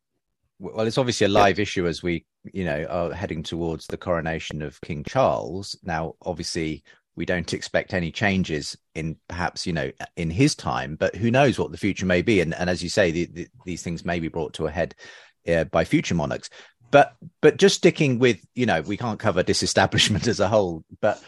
[0.62, 4.62] well, it's obviously a live issue as we, you know, are heading towards the coronation
[4.62, 5.76] of King Charles.
[5.83, 6.83] Now, obviously,
[7.14, 11.59] we don't expect any changes in perhaps, you know, in his time, but who knows
[11.59, 12.40] what the future may be.
[12.40, 14.94] And, and as you say, the, the, these things may be brought to a head
[15.46, 16.48] uh, by future monarchs.
[16.90, 21.22] But but just sticking with, you know, we can't cover disestablishment as a whole, but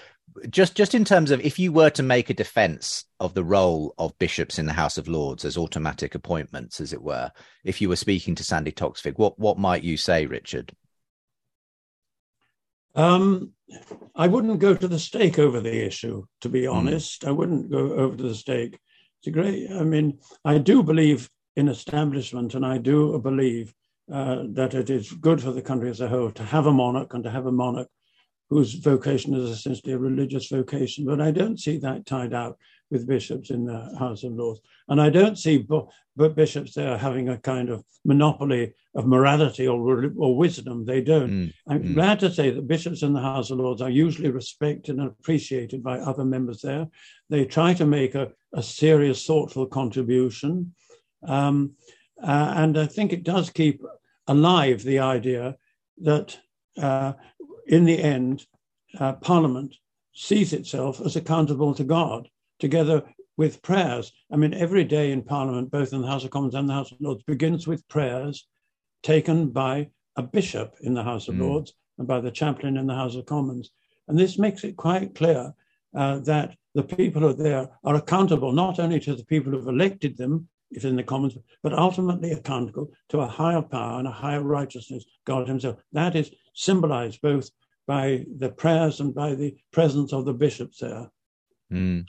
[0.50, 3.94] just just in terms of if you were to make a defense of the role
[3.98, 7.31] of bishops in the House of Lords as automatic appointments, as it were,
[7.62, 10.74] if you were speaking to Sandi Toksvig, what what might you say, Richard?
[12.94, 13.52] Um,
[14.14, 16.72] I wouldn't go to the stake over the issue, to be hmm.
[16.72, 17.22] honest.
[17.22, 17.28] Mm.
[17.28, 18.78] I wouldn't go over to the stake.
[19.20, 19.70] It's a great.
[19.70, 23.74] I mean, I do believe in establishment, and I do believe
[24.12, 27.14] uh, that it is good for the country as a whole to have a monarch
[27.14, 27.88] and to have a monarch
[28.50, 31.07] whose vocation is essentially a religious vocation.
[31.07, 32.59] But I don't see that tied out
[32.94, 34.61] with bishops in the House of Lords.
[34.88, 39.66] And I don't see bo- but bishops there having a kind of monopoly of morality
[39.66, 40.87] or, or wisdom.
[40.87, 41.30] They don't.
[41.30, 41.94] Mm, I'm mm.
[41.94, 45.83] glad to say that bishops in the House of Lords are usually respected and appreciated
[45.83, 46.87] by other members there.
[47.28, 50.72] They try to make a, a serious, thoughtful contribution.
[51.26, 51.72] Um,
[52.22, 53.83] uh, and I think it does keep
[54.28, 55.57] alive the idea
[56.02, 56.38] that
[56.80, 57.14] uh,
[57.66, 58.46] in the end,
[59.00, 59.74] uh, Parliament
[60.12, 62.28] sees itself as accountable to God,
[62.64, 63.03] together
[63.37, 64.11] with prayers.
[64.33, 66.92] I mean, every day in Parliament, both in the House of Commons and the House
[66.92, 68.46] of Lords, begins with prayers
[69.03, 71.42] taken by a bishop in the House of mm.
[71.42, 73.70] Lords and by the chaplain in the House of Commons.
[74.09, 75.53] And this makes it quite clear
[75.94, 79.68] uh, that the people who are there are accountable not only to the people who've
[79.68, 84.20] elected them, if in the Commons, but ultimately accountable to a higher power and a
[84.22, 85.77] higher righteousness, God Himself.
[85.92, 87.50] That is symbolized both
[87.87, 91.11] by the prayers and by the presence of the bishops there.
[91.70, 92.07] Mm.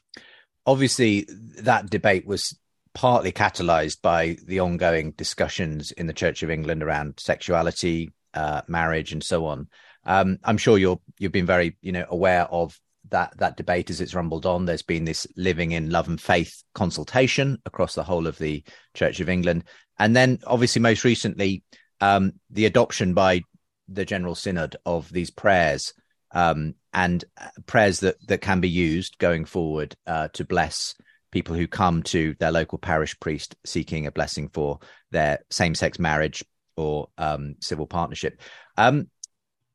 [0.65, 1.27] Obviously,
[1.59, 2.57] that debate was
[2.93, 9.11] partly catalyzed by the ongoing discussions in the Church of England around sexuality, uh, marriage,
[9.11, 9.67] and so on.
[10.05, 14.01] Um, I'm sure you're you've been very you know aware of that that debate as
[14.01, 14.65] it's rumbled on.
[14.65, 18.63] There's been this living in love and faith consultation across the whole of the
[18.93, 19.65] Church of England,
[19.99, 21.63] and then obviously most recently
[22.01, 23.41] um, the adoption by
[23.87, 25.93] the General Synod of these prayers
[26.31, 30.95] um, and uh, prayers that that can be used going forward uh, to bless
[31.29, 34.79] people who come to their local parish priest seeking a blessing for
[35.11, 36.43] their same-sex marriage
[36.77, 38.39] or um, civil partnership.
[38.77, 39.09] Um,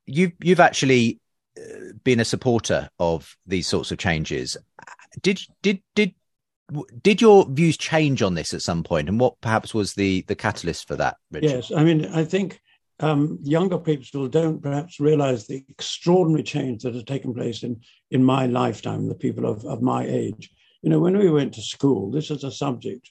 [0.07, 1.21] you've you've actually
[1.59, 4.57] uh, been a supporter of these sorts of changes.
[5.21, 6.14] Did did did
[7.03, 9.09] did your views change on this at some point?
[9.09, 11.16] and what perhaps was the the catalyst for that?
[11.31, 11.51] Richard?
[11.51, 12.62] Yes, I mean, I think
[13.01, 17.80] um, younger people don't perhaps realize the extraordinary change that has taken place in
[18.11, 19.09] in my lifetime.
[19.09, 20.51] The people of, of my age,
[20.82, 23.11] you know, when we went to school, this is a subject,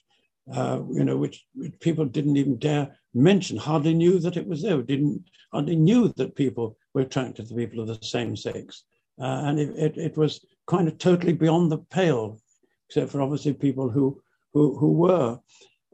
[0.52, 4.62] uh, you know, which, which, people didn't even dare mention, hardly knew that it was
[4.62, 8.84] there, didn't hardly knew that people were attracted to people of the same sex,
[9.20, 12.40] uh, and it, it, it was kind of totally beyond the pale
[12.88, 14.20] except for obviously people who
[14.52, 15.38] who, who were.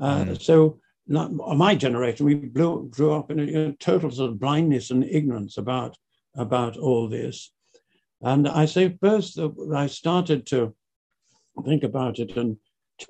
[0.00, 0.42] Uh, mm.
[0.42, 5.04] So not, my generation, we blew, grew up in a, total sort of blindness and
[5.04, 5.96] ignorance about
[6.34, 7.52] about all this.
[8.20, 10.74] And I suppose that I started to
[11.64, 12.58] think about it and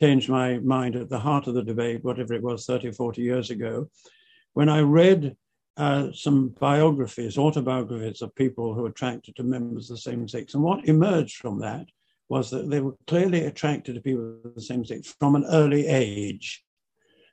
[0.01, 3.23] change my mind at the heart of the debate, whatever it was 30 or 40
[3.23, 3.89] years ago,
[4.55, 5.37] when I read
[5.77, 10.55] uh, some biographies, autobiographies of people who were attracted to members of the same sex.
[10.55, 11.87] And what emerged from that
[12.29, 15.87] was that they were clearly attracted to people of the same sex from an early
[15.87, 16.65] age,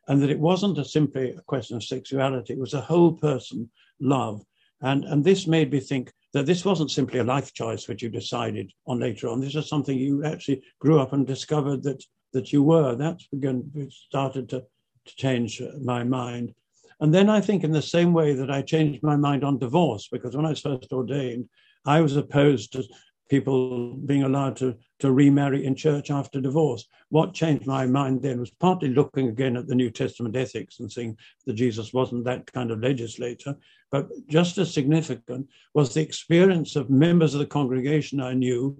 [0.07, 3.69] and that it wasn't a simply a question of sexuality, it was a whole person
[3.99, 4.43] love.
[4.81, 8.09] And, and this made me think that this wasn't simply a life choice which you
[8.09, 9.39] decided on later on.
[9.39, 12.95] This is something you actually grew up and discovered that, that you were.
[12.95, 14.59] That's begun, started to,
[15.05, 16.53] to change my mind.
[16.99, 20.07] And then I think, in the same way that I changed my mind on divorce,
[20.11, 21.49] because when I was first ordained,
[21.85, 22.83] I was opposed to
[23.29, 26.85] people being allowed to, to remarry in church after divorce.
[27.09, 30.91] What changed my mind then was partly looking again at the New Testament ethics and
[30.91, 33.55] seeing that Jesus wasn't that kind of legislator,
[33.91, 38.77] but just as significant was the experience of members of the congregation I knew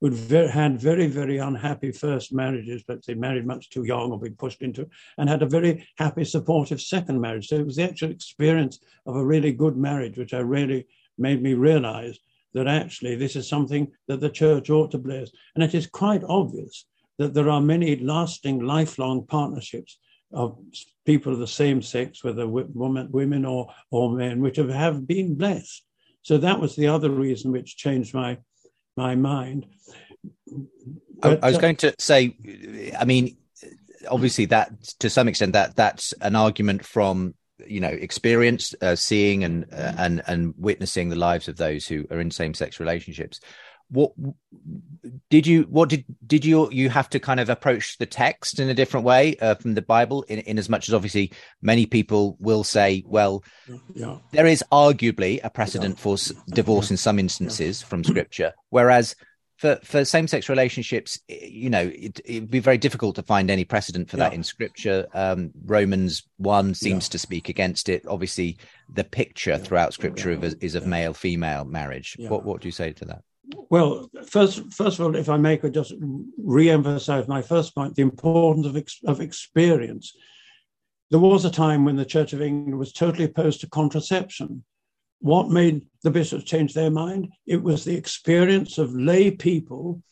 [0.00, 4.36] who'd had very, very unhappy first marriages, but they married much too young or been
[4.36, 7.48] pushed into, and had a very happy, supportive second marriage.
[7.48, 11.42] So it was the actual experience of a really good marriage, which I really made
[11.42, 12.18] me realize
[12.56, 15.30] that actually this is something that the church ought to bless.
[15.54, 16.86] And it is quite obvious
[17.18, 19.98] that there are many lasting, lifelong partnerships
[20.32, 20.58] of
[21.04, 25.34] people of the same sex, whether women, women or, or men, which have, have been
[25.34, 25.84] blessed.
[26.22, 28.38] So that was the other reason which changed my
[28.96, 29.66] my mind.
[31.20, 32.34] But, I, was uh, going to say,
[32.98, 33.36] I mean,
[34.08, 37.34] obviously that to some extent that that's an argument from
[37.66, 42.06] you know experience uh, seeing and uh, and and witnessing the lives of those who
[42.10, 43.40] are in same sex relationships
[43.88, 44.12] what
[45.30, 48.68] did you what did did you you have to kind of approach the text in
[48.68, 51.30] a different way uh, from the bible in, in as much as obviously
[51.62, 53.44] many people will say well
[53.94, 54.18] yeah.
[54.32, 56.02] there is arguably a precedent yeah.
[56.02, 56.16] for
[56.48, 57.86] divorce in some instances yeah.
[57.86, 59.14] from scripture whereas
[59.56, 63.64] for for same sex relationships, you know, it, would be very difficult to find any
[63.64, 64.24] precedent for yeah.
[64.24, 65.06] that in Scripture.
[65.14, 67.12] Um, Romans one seems yeah.
[67.12, 68.06] to speak against it.
[68.06, 68.58] Obviously,
[68.92, 69.58] the picture yeah.
[69.58, 72.16] throughout Scripture of, is of male female marriage.
[72.18, 73.22] What what do you say to that?
[73.70, 75.94] Well, first first of all, if I may, could just
[76.36, 80.14] re-emphasize my first point: the importance of ex, of experience.
[81.10, 84.64] There was a time when the Church of England was totally opposed to contraception
[85.20, 87.32] what made the bishops change their mind?
[87.46, 90.02] It was the experience of lay people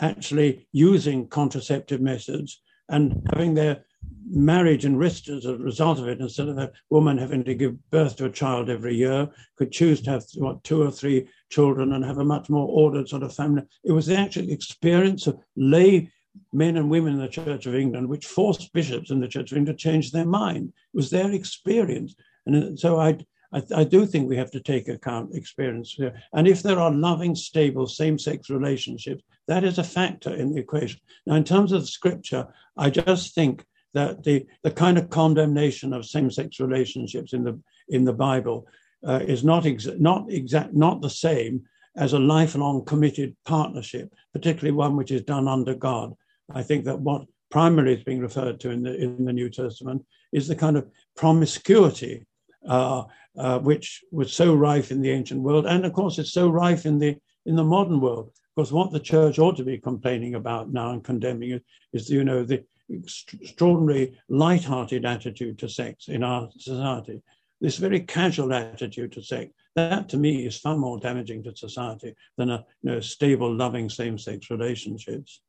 [0.00, 3.84] actually using contraceptive methods and having their
[4.30, 6.20] marriage enriched as a result of it.
[6.20, 10.00] Instead of a woman having to give birth to a child every year, could choose
[10.02, 13.34] to have what two or three children and have a much more ordered sort of
[13.34, 13.62] family.
[13.84, 16.10] It was the actual experience of lay
[16.52, 19.58] men and women in the Church of England which forced bishops in the Church of
[19.58, 20.68] England to change their mind.
[20.68, 22.14] It was their experience.
[22.46, 23.18] And uh, so I
[23.52, 26.14] I, I, do think we have to take account experience here.
[26.34, 30.60] And if there are loving, stable, same sex relationships, that is a factor in the
[30.60, 31.00] equation.
[31.26, 32.46] Now, in terms of scripture,
[32.76, 37.58] I just think that the, the kind of condemnation of same sex relationships in the,
[37.88, 38.66] in the Bible
[39.06, 41.62] uh, is not, exa- not, exact, not the same
[41.96, 46.12] as a lifelong committed partnership, particularly one which is done under God.
[46.54, 50.04] I think that what primarily is being referred to in the, in the New Testament
[50.32, 50.86] is the kind of
[51.16, 52.26] promiscuity
[52.68, 53.04] uh,
[53.38, 56.86] uh, which was so rife in the ancient world, and of course it's so rife
[56.86, 57.16] in the
[57.46, 58.32] in the modern world.
[58.54, 62.24] Because what the church ought to be complaining about now and condemning it is, you
[62.24, 67.22] know, the extraordinary light-hearted attitude to sex in our society.
[67.60, 72.14] This very casual attitude to sex, that to me is far more damaging to society
[72.36, 75.40] than a you know, stable, loving same-sex relationships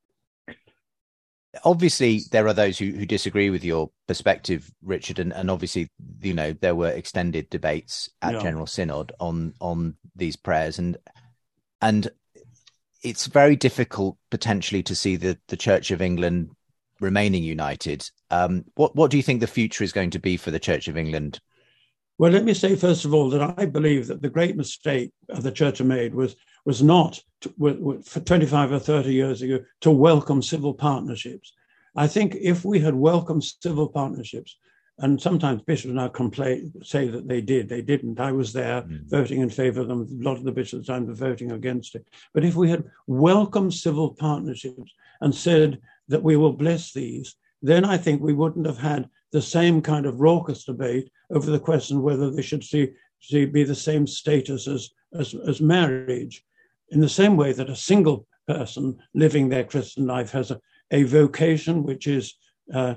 [1.63, 5.89] obviously there are those who, who disagree with your perspective richard and, and obviously
[6.21, 8.41] you know there were extended debates at yeah.
[8.41, 10.97] general synod on on these prayers and
[11.81, 12.09] and
[13.01, 16.49] it's very difficult potentially to see the the church of england
[16.99, 20.51] remaining united um, what what do you think the future is going to be for
[20.51, 21.39] the church of england
[22.19, 25.51] well let me say first of all that i believe that the great mistake the
[25.51, 30.73] church made was was not to, for 25 or 30 years ago to welcome civil
[30.73, 31.53] partnerships.
[31.95, 34.57] I think if we had welcomed civil partnerships,
[34.99, 37.69] and sometimes bishops now complain, say that they did.
[37.69, 38.19] They didn't.
[38.19, 39.09] I was there mm.
[39.09, 40.01] voting in favor of them.
[40.01, 42.05] A lot of the bishops at the time were voting against it.
[42.33, 47.85] But if we had welcomed civil partnerships and said that we will bless these, then
[47.85, 52.01] I think we wouldn't have had the same kind of raucous debate over the question
[52.01, 52.89] whether they should see,
[53.21, 56.43] see be the same status as, as, as marriage.
[56.89, 60.59] In the same way that a single person living their Christian life has a,
[60.91, 62.35] a vocation which is
[62.73, 62.95] uh,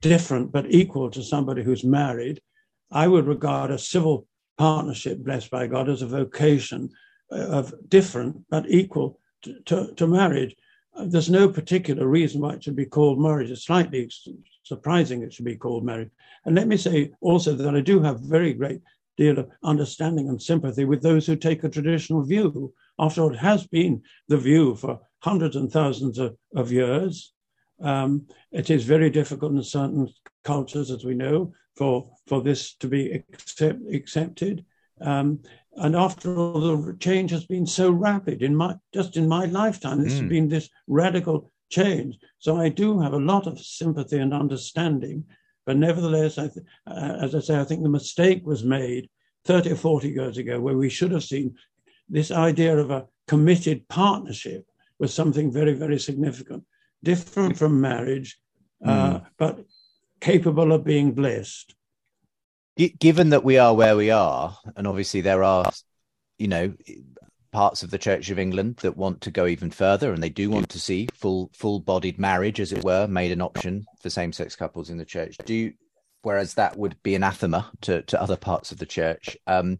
[0.00, 2.40] different but equal to somebody who's married,
[2.90, 6.90] I would regard a civil partnership blessed by God as a vocation
[7.32, 10.54] uh, of different but equal to, to, to marriage.
[11.06, 13.50] There's no particular reason why it should be called marriage.
[13.50, 14.10] It's slightly
[14.62, 16.10] surprising it should be called marriage.
[16.44, 18.80] And let me say also that I do have very great
[19.16, 22.72] deal of understanding and sympathy with those who take a traditional view.
[22.98, 27.32] After all, it has been the view for hundreds and thousands of, of years.
[27.80, 30.08] Um, it is very difficult in certain
[30.44, 34.64] cultures, as we know, for, for this to be accept, accepted.
[35.00, 35.40] Um,
[35.80, 40.02] and after all, the change has been so rapid in my just in my lifetime.
[40.02, 40.20] This mm.
[40.20, 42.18] has been this radical change.
[42.38, 45.24] So I do have a lot of sympathy and understanding.
[45.66, 49.10] But nevertheless, I th- uh, as I say, I think the mistake was made
[49.44, 51.54] 30 or 40 years ago where we should have seen
[52.08, 54.66] this idea of a committed partnership
[54.98, 56.64] was something very, very significant
[57.02, 58.38] different from marriage,
[58.84, 58.88] mm.
[58.88, 59.26] uh, hmm.
[59.38, 59.64] but
[60.20, 61.74] capable of being blessed.
[62.98, 65.70] Given that we are where we are, and obviously there are,
[66.38, 66.74] you know,
[67.50, 70.48] parts of the Church of England that want to go even further, and they do
[70.48, 74.90] want to see full full-bodied marriage, as it were, made an option for same-sex couples
[74.90, 75.36] in the church.
[75.44, 75.72] Do you,
[76.22, 79.36] whereas that would be anathema to, to other parts of the church.
[79.46, 79.78] Um,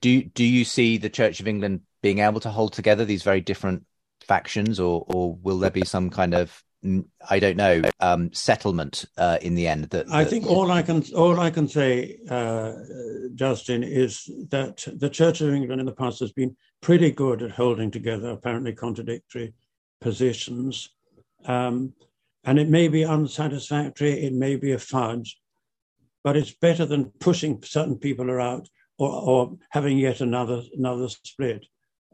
[0.00, 3.40] do do you see the Church of England being able to hold together these very
[3.40, 3.84] different
[4.20, 6.62] factions, or or will there be some kind of
[7.28, 9.84] I don't know um, settlement uh, in the end?
[9.84, 12.72] That, that, I think all I can all I can say, uh,
[13.34, 17.50] Justin, is that the Church of England in the past has been pretty good at
[17.50, 19.52] holding together apparently contradictory
[20.00, 20.88] positions,
[21.44, 21.92] um,
[22.44, 25.38] and it may be unsatisfactory, it may be a fudge,
[26.24, 28.66] but it's better than pushing certain people out
[28.96, 31.66] or, or having yet another another split.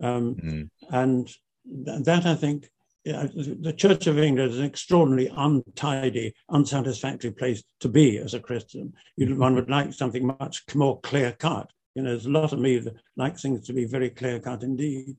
[0.03, 0.71] Um, mm.
[0.91, 1.31] And
[1.65, 2.69] that I think
[3.07, 8.93] the Church of England is an extraordinarily untidy, unsatisfactory place to be as a Christian.
[9.17, 9.39] You, mm-hmm.
[9.39, 11.71] one would like something much more clear cut.
[11.95, 14.65] You know, there's a lot of me that like things to be very clear cut
[14.65, 15.17] indeed.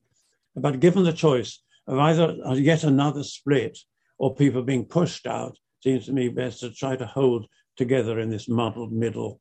[0.54, 3.78] But given the choice of either uh, yet another split
[4.18, 8.28] or people being pushed out, seems to me best to try to hold together in
[8.28, 9.40] this muddled middle.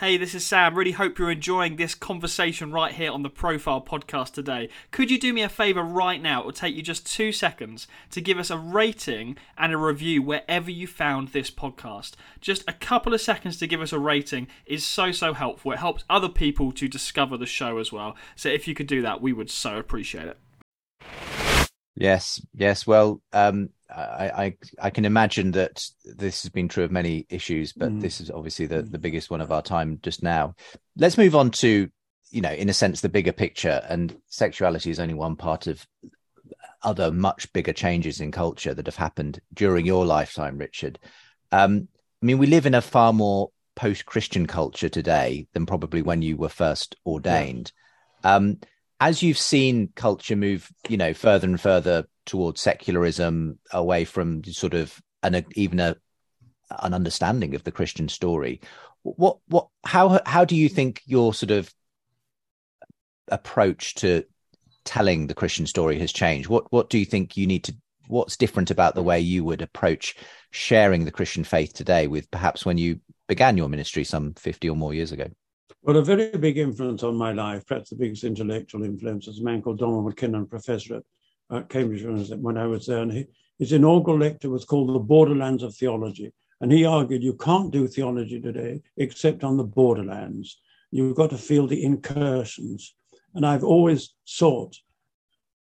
[0.00, 0.76] Hey, this is Sam.
[0.76, 4.70] Really hope you're enjoying this conversation right here on the Profile podcast today.
[4.92, 6.40] Could you do me a favor right now?
[6.40, 10.22] It will take you just two seconds to give us a rating and a review
[10.22, 12.12] wherever you found this podcast.
[12.40, 15.72] Just a couple of seconds to give us a rating is so, so helpful.
[15.72, 18.16] It helps other people to discover the show as well.
[18.36, 21.39] So if you could do that, we would so appreciate it.
[22.00, 22.86] Yes, yes.
[22.86, 27.74] Well, um, I, I, I can imagine that this has been true of many issues,
[27.74, 28.00] but mm.
[28.00, 30.54] this is obviously the, the biggest one of our time just now.
[30.96, 31.90] Let's move on to,
[32.30, 33.82] you know, in a sense, the bigger picture.
[33.86, 35.86] And sexuality is only one part of
[36.82, 40.98] other much bigger changes in culture that have happened during your lifetime, Richard.
[41.52, 41.88] Um,
[42.22, 46.38] I mean, we live in a far more post-Christian culture today than probably when you
[46.38, 47.72] were first ordained.
[48.24, 48.36] Yeah.
[48.36, 48.58] Um,
[49.00, 54.74] as you've seen culture move, you know, further and further towards secularism, away from sort
[54.74, 55.96] of an even a
[56.82, 58.60] an understanding of the Christian story.
[59.02, 61.72] What what how how do you think your sort of
[63.28, 64.24] approach to
[64.84, 66.48] telling the Christian story has changed?
[66.48, 67.74] What what do you think you need to
[68.08, 70.16] what's different about the way you would approach
[70.50, 74.76] sharing the Christian faith today with perhaps when you began your ministry some 50 or
[74.76, 75.28] more years ago?
[75.82, 79.44] Well, a very big influence on my life, perhaps the biggest intellectual influence, is a
[79.44, 81.02] man called Donald Mackinnon, professor at
[81.50, 82.04] at Cambridge
[82.36, 83.02] when I was there.
[83.02, 83.26] And he,
[83.58, 86.32] his inaugural lecture was called The Borderlands of Theology.
[86.60, 90.60] And he argued you can't do theology today except on the borderlands.
[90.90, 92.94] You've got to feel the incursions.
[93.34, 94.76] And I've always sought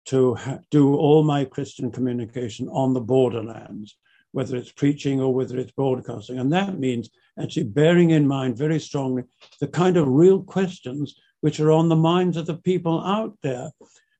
[0.07, 3.97] to ha- do all my Christian communication on the borderlands,
[4.33, 6.39] whether it's preaching or whether it's broadcasting.
[6.39, 7.11] And that means
[7.41, 9.25] actually bearing in mind very strongly
[9.61, 13.71] the kind of real questions which are on the minds of the people out there.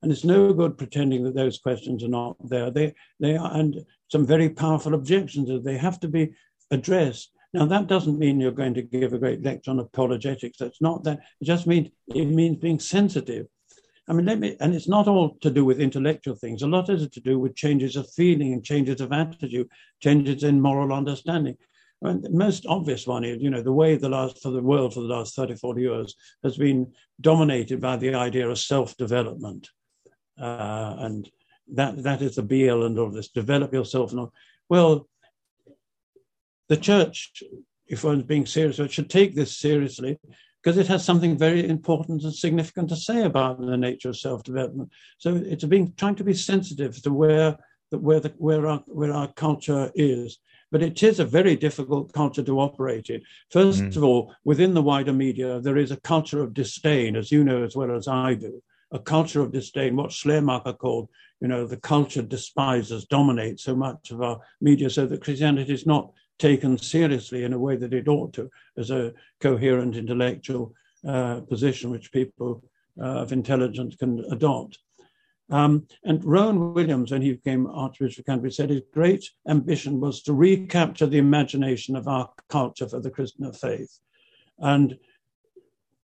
[0.03, 2.71] And it's no good pretending that those questions are not there.
[2.71, 6.33] They, they are, and some very powerful objections, that they have to be
[6.71, 7.31] addressed.
[7.53, 10.59] Now, that doesn't mean you're going to give a great lecture on apologetics.
[10.59, 11.19] That's not that.
[11.41, 13.47] It just means it means being sensitive.
[14.11, 16.63] I mean, let me, and it's not all to do with intellectual things.
[16.63, 19.69] A lot is to do with changes of feeling and changes of attitude,
[20.03, 21.57] changes in moral understanding.
[22.03, 24.95] And the most obvious one is, you know, the way the last for the world
[24.95, 29.69] for the last 30, 40 years has been dominated by the idea of self-development.
[30.41, 31.31] Uh, and
[31.73, 33.29] that that is the be all and all this.
[33.29, 34.11] Develop yourself.
[34.11, 34.33] And all.
[34.69, 35.09] Well,
[36.69, 37.45] the church,
[37.87, 40.19] if one's being serious, should take this seriously
[40.63, 44.91] because it has something very important and significant to say about the nature of self-development.
[45.19, 47.59] So it's being trying to be sensitive to where
[47.91, 50.39] where the, where our where our culture is.
[50.73, 53.23] But it is a very difficult culture to operate in.
[53.51, 53.97] First mm.
[53.97, 57.65] of all, within the wider media, there is a culture of disdain, as you know
[57.65, 61.09] as well as I do, a culture of disdain, what Schleiermacher called,
[61.41, 65.87] you know, the culture despises, dominates so much of our media, so that Christianity is
[65.87, 70.75] not taken seriously in a way that it ought to, as a coherent intellectual
[71.07, 72.65] uh, position which people
[73.01, 74.79] uh, of intelligence can adopt.
[75.51, 80.23] Um, and Rowan Williams, when he became Archbishop of Canterbury, said his great ambition was
[80.23, 83.99] to recapture the imagination of our culture for the Christian faith.
[84.59, 84.97] And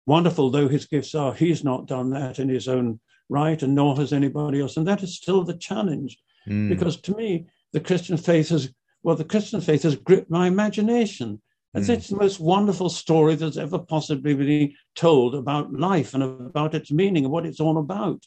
[0.06, 3.96] wonderful though his gifts are, he's not done that in his own right, and nor
[3.96, 4.78] has anybody else.
[4.78, 6.18] And that is still the challenge.
[6.48, 6.70] Mm.
[6.70, 8.74] Because to me, the Christian faith has
[9.04, 11.42] well, the Christian faith has gripped my imagination.
[11.74, 11.94] It's, mm.
[11.94, 16.92] it's the most wonderful story that's ever possibly been told about life and about its
[16.92, 18.24] meaning and what it's all about.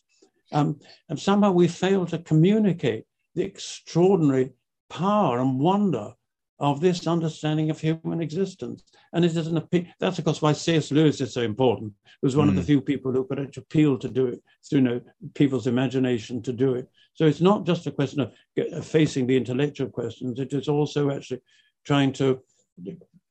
[0.53, 3.05] Um, and somehow we fail to communicate
[3.35, 4.53] the extraordinary
[4.89, 6.15] power and wonder
[6.59, 8.85] of this understanding of human existence.
[9.13, 9.85] And it is an appeal.
[9.99, 10.91] That's, of course, why C.S.
[10.91, 11.93] Lewis is so important.
[12.05, 12.51] He was one mm.
[12.51, 12.67] of the mm.
[12.67, 15.01] few people who could appeal to do it through you know,
[15.35, 16.89] people's imagination to do it.
[17.15, 21.41] So it's not just a question of facing the intellectual questions, it is also actually
[21.85, 22.41] trying to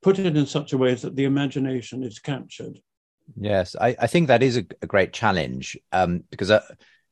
[0.01, 2.80] put it in such a way that the imagination is captured.
[3.36, 6.61] Yes, I, I think that is a, a great challenge um, because I,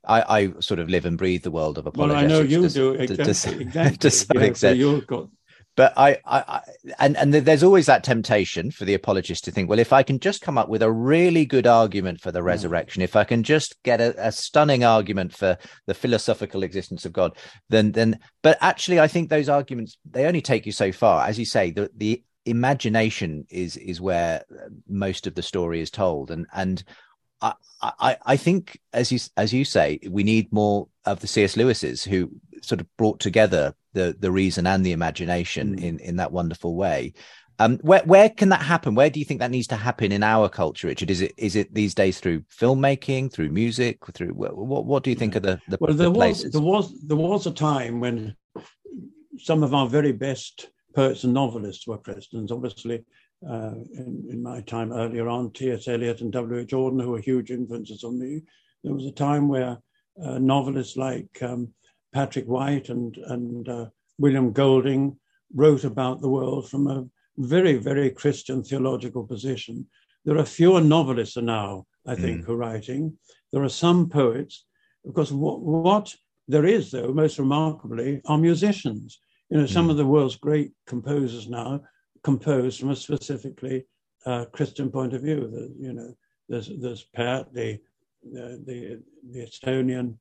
[0.05, 2.31] I, I, sort of live and breathe the world of apologetics.
[2.31, 3.15] Well, I know you to, do exactly.
[3.17, 3.97] To, to, exactly.
[4.09, 4.77] to some yeah, extent.
[4.77, 5.29] So you've got
[5.75, 6.61] but I, I, I,
[6.99, 10.19] and and there's always that temptation for the apologist to think, well, if I can
[10.19, 12.47] just come up with a really good argument for the hmm.
[12.47, 15.57] resurrection, if I can just get a, a, stunning argument for
[15.87, 17.37] the philosophical existence of God,
[17.69, 18.19] then then.
[18.41, 21.71] But actually, I think those arguments they only take you so far, as you say.
[21.71, 24.43] The the imagination is is where
[24.87, 26.83] most of the story is told, and and
[27.41, 31.57] I, I, I think, as you as you say, we need more of the C.S.
[31.57, 32.31] Lewis's who
[32.61, 35.83] sort of brought together the the reason and the imagination mm.
[35.83, 37.13] in in that wonderful way.
[37.59, 38.95] Um, where where can that happen?
[38.95, 41.11] Where do you think that needs to happen in our culture, Richard?
[41.11, 45.15] Is it is it these days through filmmaking, through music, through what what do you
[45.15, 48.35] think of the the, well, there the was there was there was a time when
[49.37, 52.51] some of our very best poets and novelists were Christians.
[52.51, 53.03] Obviously,
[53.47, 55.87] uh, in, in, my time earlier on, T.S.
[55.87, 56.71] Eliot and W.H.
[56.71, 58.41] Auden, who were huge influences on me.
[58.83, 59.77] There was a time where
[60.23, 61.73] uh, novelists like um,
[62.13, 63.85] Patrick White and, and uh,
[64.19, 65.17] William Golding
[65.55, 69.87] wrote about the world from a very, very Christian theological position.
[70.25, 72.45] There are fewer novelists now, I think, mm.
[72.45, 73.17] who are writing.
[73.51, 74.65] There are some poets.
[75.03, 76.15] Because what, what
[76.47, 79.19] there is, though, most remarkably, are musicians.
[79.49, 79.91] You know, some mm.
[79.91, 81.81] of the world's great composers now
[82.23, 83.85] composed from a specifically
[84.25, 85.49] uh, Christian point of view.
[85.49, 86.15] The, you know,
[86.47, 89.01] there's there's Pärt, the uh, the
[89.31, 90.17] the Estonian,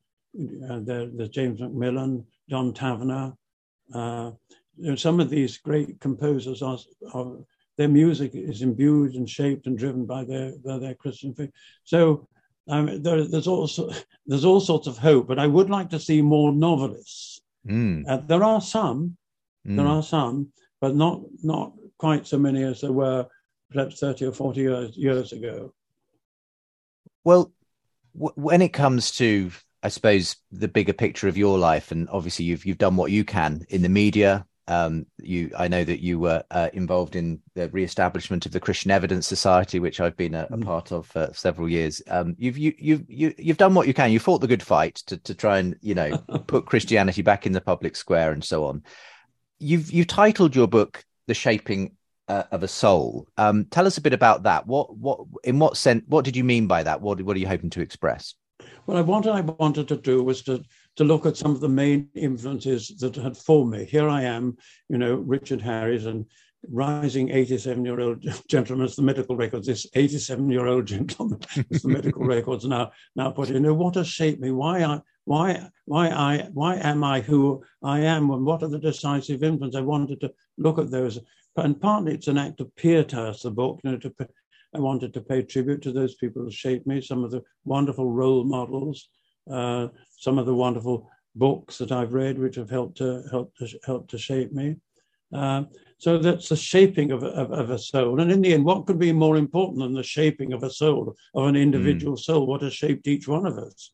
[0.70, 3.36] uh, James Macmillan, John Tavener.
[3.92, 4.30] Uh,
[4.76, 6.78] you know, some of these great composers are,
[7.12, 7.36] are,
[7.76, 11.50] their music is imbued and shaped and driven by their by their Christian faith.
[11.84, 12.28] So
[12.68, 13.90] um, there, there's also
[14.26, 17.40] there's all sorts of hope, but I would like to see more novelists.
[17.68, 18.04] Mm.
[18.08, 19.16] Uh, there are some,
[19.66, 19.76] mm.
[19.76, 23.26] there are some, but not not quite so many as there were
[23.70, 25.74] perhaps 30 or 40 years, years ago.
[27.24, 27.52] Well,
[28.14, 29.50] w- when it comes to,
[29.82, 33.22] I suppose, the bigger picture of your life, and obviously you've you've done what you
[33.22, 34.46] can in the media.
[34.66, 38.92] Um, you, I know that you were uh, involved in the re-establishment of the Christian
[38.92, 40.64] Evidence Society, which I've been a, a mm.
[40.64, 42.00] part of for several years.
[42.08, 44.10] Um, you've you, you've you, you've done what you can.
[44.10, 47.52] You fought the good fight to to try and you know put Christianity back in
[47.52, 48.84] the public square and so on.
[49.58, 53.28] You've you've titled your book the shaping uh, of a soul.
[53.38, 54.66] Um, tell us a bit about that.
[54.66, 56.02] What, what, in what sense?
[56.08, 57.00] What did you mean by that?
[57.00, 58.34] What, what are you hoping to express?
[58.86, 60.64] Well, I, what I wanted to do was to
[60.96, 63.84] to look at some of the main influences that had formed me.
[63.84, 64.56] Here I am,
[64.88, 66.26] you know, Richard Harries and
[66.68, 69.68] rising 87 year old gentleman as the medical records.
[69.68, 71.40] This 87 year old gentleman
[71.72, 73.48] as the medical records now now put.
[73.48, 74.50] in You know what has shaped me?
[74.50, 78.30] Why I why why I why am I who I am?
[78.30, 79.78] And what are the decisive influences?
[79.78, 81.18] I wanted to look at those,
[81.56, 84.14] and partly it's an act of pietas, the book, you know, to
[84.74, 88.10] I wanted to pay tribute to those people who shaped me, some of the wonderful
[88.10, 89.08] role models,
[89.50, 93.68] uh, some of the wonderful books that I've read, which have helped to help to
[93.84, 94.76] help to shape me.
[95.32, 95.64] Uh,
[95.98, 98.20] so that's the shaping of, of, of, a soul.
[98.20, 101.14] And in the end, what could be more important than the shaping of a soul,
[101.34, 102.20] of an individual mm.
[102.20, 102.46] soul?
[102.46, 103.92] What has shaped each one of us?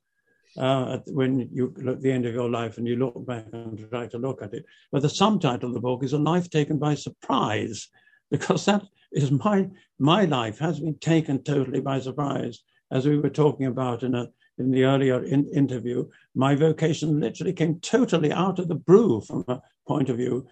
[0.58, 3.88] Uh, when you look at the end of your life and you look back and
[3.90, 4.64] try to look at it.
[4.90, 7.88] But the subtitle of the book is A Life Taken by Surprise,
[8.30, 8.82] because that
[9.12, 12.62] is my my life has been taken totally by surprise.
[12.90, 14.28] As we were talking about in a
[14.58, 19.44] in the earlier in, interview, my vocation literally came totally out of the blue from
[19.48, 20.46] a point of view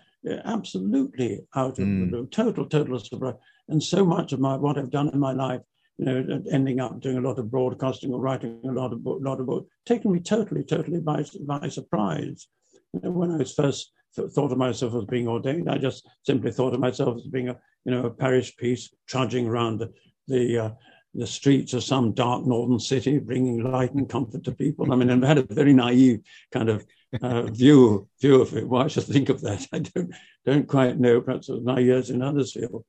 [0.45, 2.01] absolutely out of mm.
[2.01, 3.35] the blue, total, total surprise.
[3.69, 5.61] And so much of my what I've done in my life,
[5.99, 9.21] you know, ending up doing a lot of broadcasting or writing a lot of book,
[9.23, 12.49] lot of books, taken me totally, totally by by surprise.
[12.93, 16.51] You know, when I was first thought of myself as being ordained, I just simply
[16.51, 19.93] thought of myself as being a you know a parish priest trudging around the
[20.27, 20.71] the, uh,
[21.15, 24.93] the streets of some dark northern city, bringing light and comfort to people.
[24.93, 26.21] I mean, I had a very naive
[26.51, 26.87] kind of
[27.23, 28.69] uh, view view of it.
[28.69, 29.67] Why should I think of that?
[29.73, 30.13] I don't
[30.45, 31.21] don't quite know.
[31.21, 32.85] Perhaps it was my years in Huddersfield.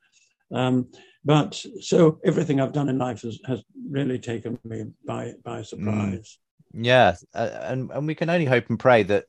[0.52, 0.88] Um,
[1.26, 6.38] but so everything I've done in life has, has really taken me by by surprise.
[6.76, 6.86] Mm.
[6.86, 9.26] Yeah, uh, and and we can only hope and pray that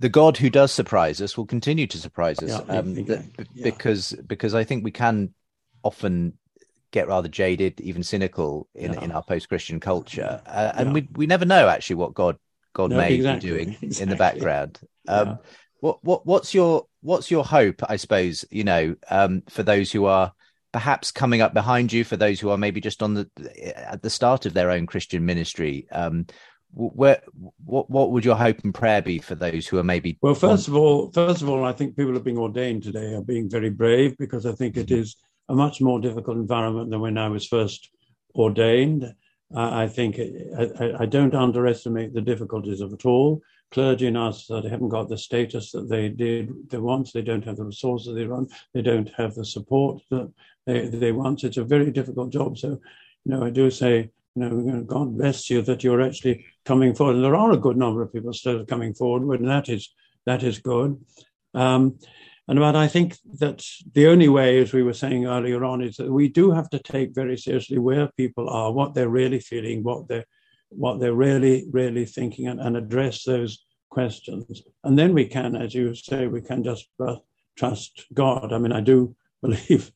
[0.00, 3.22] the God who does surprise us will continue to surprise us, yeah, um, yeah.
[3.62, 5.32] because because I think we can
[5.82, 6.34] often
[6.90, 9.00] get rather jaded, even cynical in, yeah.
[9.02, 12.36] in our post Christian culture, uh, and we we never know actually what God
[12.72, 14.02] God no, may exactly, be doing exactly.
[14.02, 14.80] in the background.
[15.06, 15.36] Um, yeah.
[15.80, 17.82] What what what's your what's your hope?
[17.88, 20.32] I suppose you know um, for those who are
[20.72, 23.28] perhaps coming up behind you, for those who are maybe just on the
[23.76, 25.86] at the start of their own Christian ministry.
[25.92, 26.26] Um,
[26.74, 27.22] where
[27.64, 30.68] what what would your hope and prayer be for those who are maybe well first
[30.68, 30.74] on...
[30.74, 33.70] of all first of all i think people are being ordained today are being very
[33.70, 35.16] brave because i think it is
[35.48, 37.88] a much more difficult environment than when i was first
[38.34, 39.14] ordained
[39.54, 43.40] I think I, I, don't underestimate the difficulties of it all.
[43.70, 47.44] Clergy in us that haven't got the status that they did they want, they don't
[47.44, 50.32] have the resources they want, they don't have the support that
[50.68, 51.44] they, they want.
[51.44, 52.58] It's a very difficult job.
[52.58, 52.68] So,
[53.24, 57.16] you know, I do say, you know, God bless you that you're actually coming forward.
[57.16, 59.90] And there are a good number of people still coming forward, and that is
[60.26, 61.00] that is good.
[61.54, 61.98] Um,
[62.46, 63.64] and but I think that
[63.94, 66.78] the only way, as we were saying earlier on, is that we do have to
[66.78, 70.26] take very seriously where people are, what they're really feeling, what they're
[70.70, 74.62] what they're really, really thinking, and, and address those questions.
[74.84, 77.16] And then we can, as you say, we can just uh,
[77.56, 78.52] trust God.
[78.52, 79.90] I mean, I do believe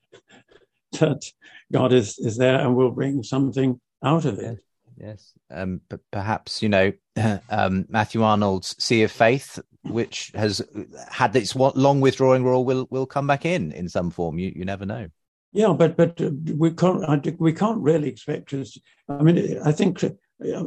[1.01, 1.25] that
[1.73, 4.59] God is is there and will bring something out of it.
[4.97, 5.33] Yes.
[5.51, 6.93] Um, but perhaps, you know,
[7.51, 10.63] um, Matthew Arnold's Sea of Faith, which has
[11.11, 14.39] had its long withdrawing rule, will will come back in in some form.
[14.39, 15.09] You you never know.
[15.53, 18.65] Yeah, but but uh, we can't we can't really expect to.
[19.09, 20.11] I mean, I think uh,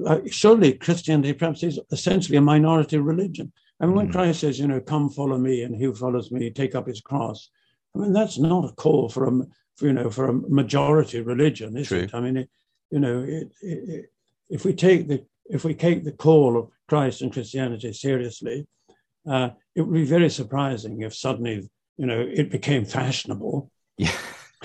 [0.06, 3.52] uh, surely Christianity perhaps is essentially a minority religion.
[3.80, 4.12] I mean, when mm.
[4.12, 7.02] Christ says, you know, come follow me, and he who follows me take up his
[7.02, 7.50] cross.
[7.96, 9.46] I mean, that's not a call for a
[9.82, 12.00] you know for a majority religion, is True.
[12.00, 12.14] it?
[12.14, 12.50] I mean, it,
[12.92, 14.12] you know, it, it,
[14.50, 18.68] if we take the if we take the call of Christ and Christianity seriously,
[19.30, 23.72] uh, it would be very surprising if suddenly you know it became fashionable.
[23.98, 24.12] Yeah.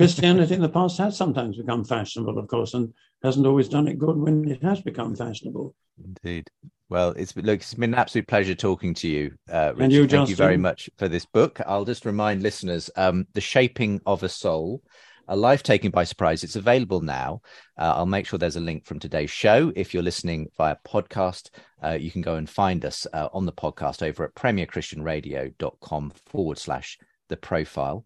[0.01, 2.93] Christianity in the past has sometimes become fashionable, of course, and
[3.23, 5.75] hasn't always done it good when it has become fashionable.
[6.03, 6.49] Indeed.
[6.89, 9.83] Well, it's look, it's been an absolute pleasure talking to you, uh, Richard.
[9.83, 11.61] And you, Thank you very much for this book.
[11.67, 14.83] I'll just remind listeners: um, "The Shaping of a Soul."
[15.29, 16.43] A Life Taken by Surprise.
[16.43, 17.41] It's available now.
[17.79, 19.73] Uh, I'll make sure there's a link from today's show.
[19.77, 21.51] If you're listening via podcast,
[21.85, 26.59] uh, you can go and find us uh, on the podcast over at premierchristianradio.com forward
[26.59, 26.99] slash
[27.29, 28.05] the profile.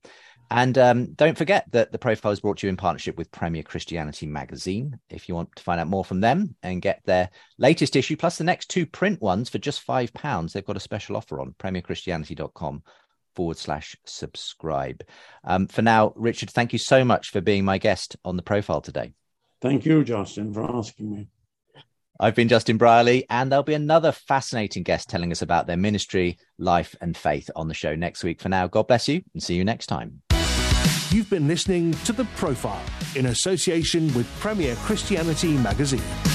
[0.51, 3.63] And um, don't forget that the profile is brought to you in partnership with Premier
[3.63, 4.99] Christianity Magazine.
[5.11, 8.39] If you want to find out more from them and get their latest issue, plus
[8.39, 12.83] the next two print ones for just £5, they've got a special offer on premierchristianity.com
[13.35, 15.03] forward slash subscribe.
[15.45, 18.81] Um, for now, Richard, thank you so much for being my guest on the profile
[18.81, 19.13] today.
[19.61, 21.29] Thank you, Justin, for asking me.
[22.21, 26.39] I've been Justin Brierley, and there'll be another fascinating guest telling us about their ministry,
[26.59, 28.41] life, and faith on the show next week.
[28.41, 30.23] For now, God bless you and see you next time.
[31.15, 32.83] You've been listening to The Profile
[33.15, 36.34] in association with Premier Christianity Magazine.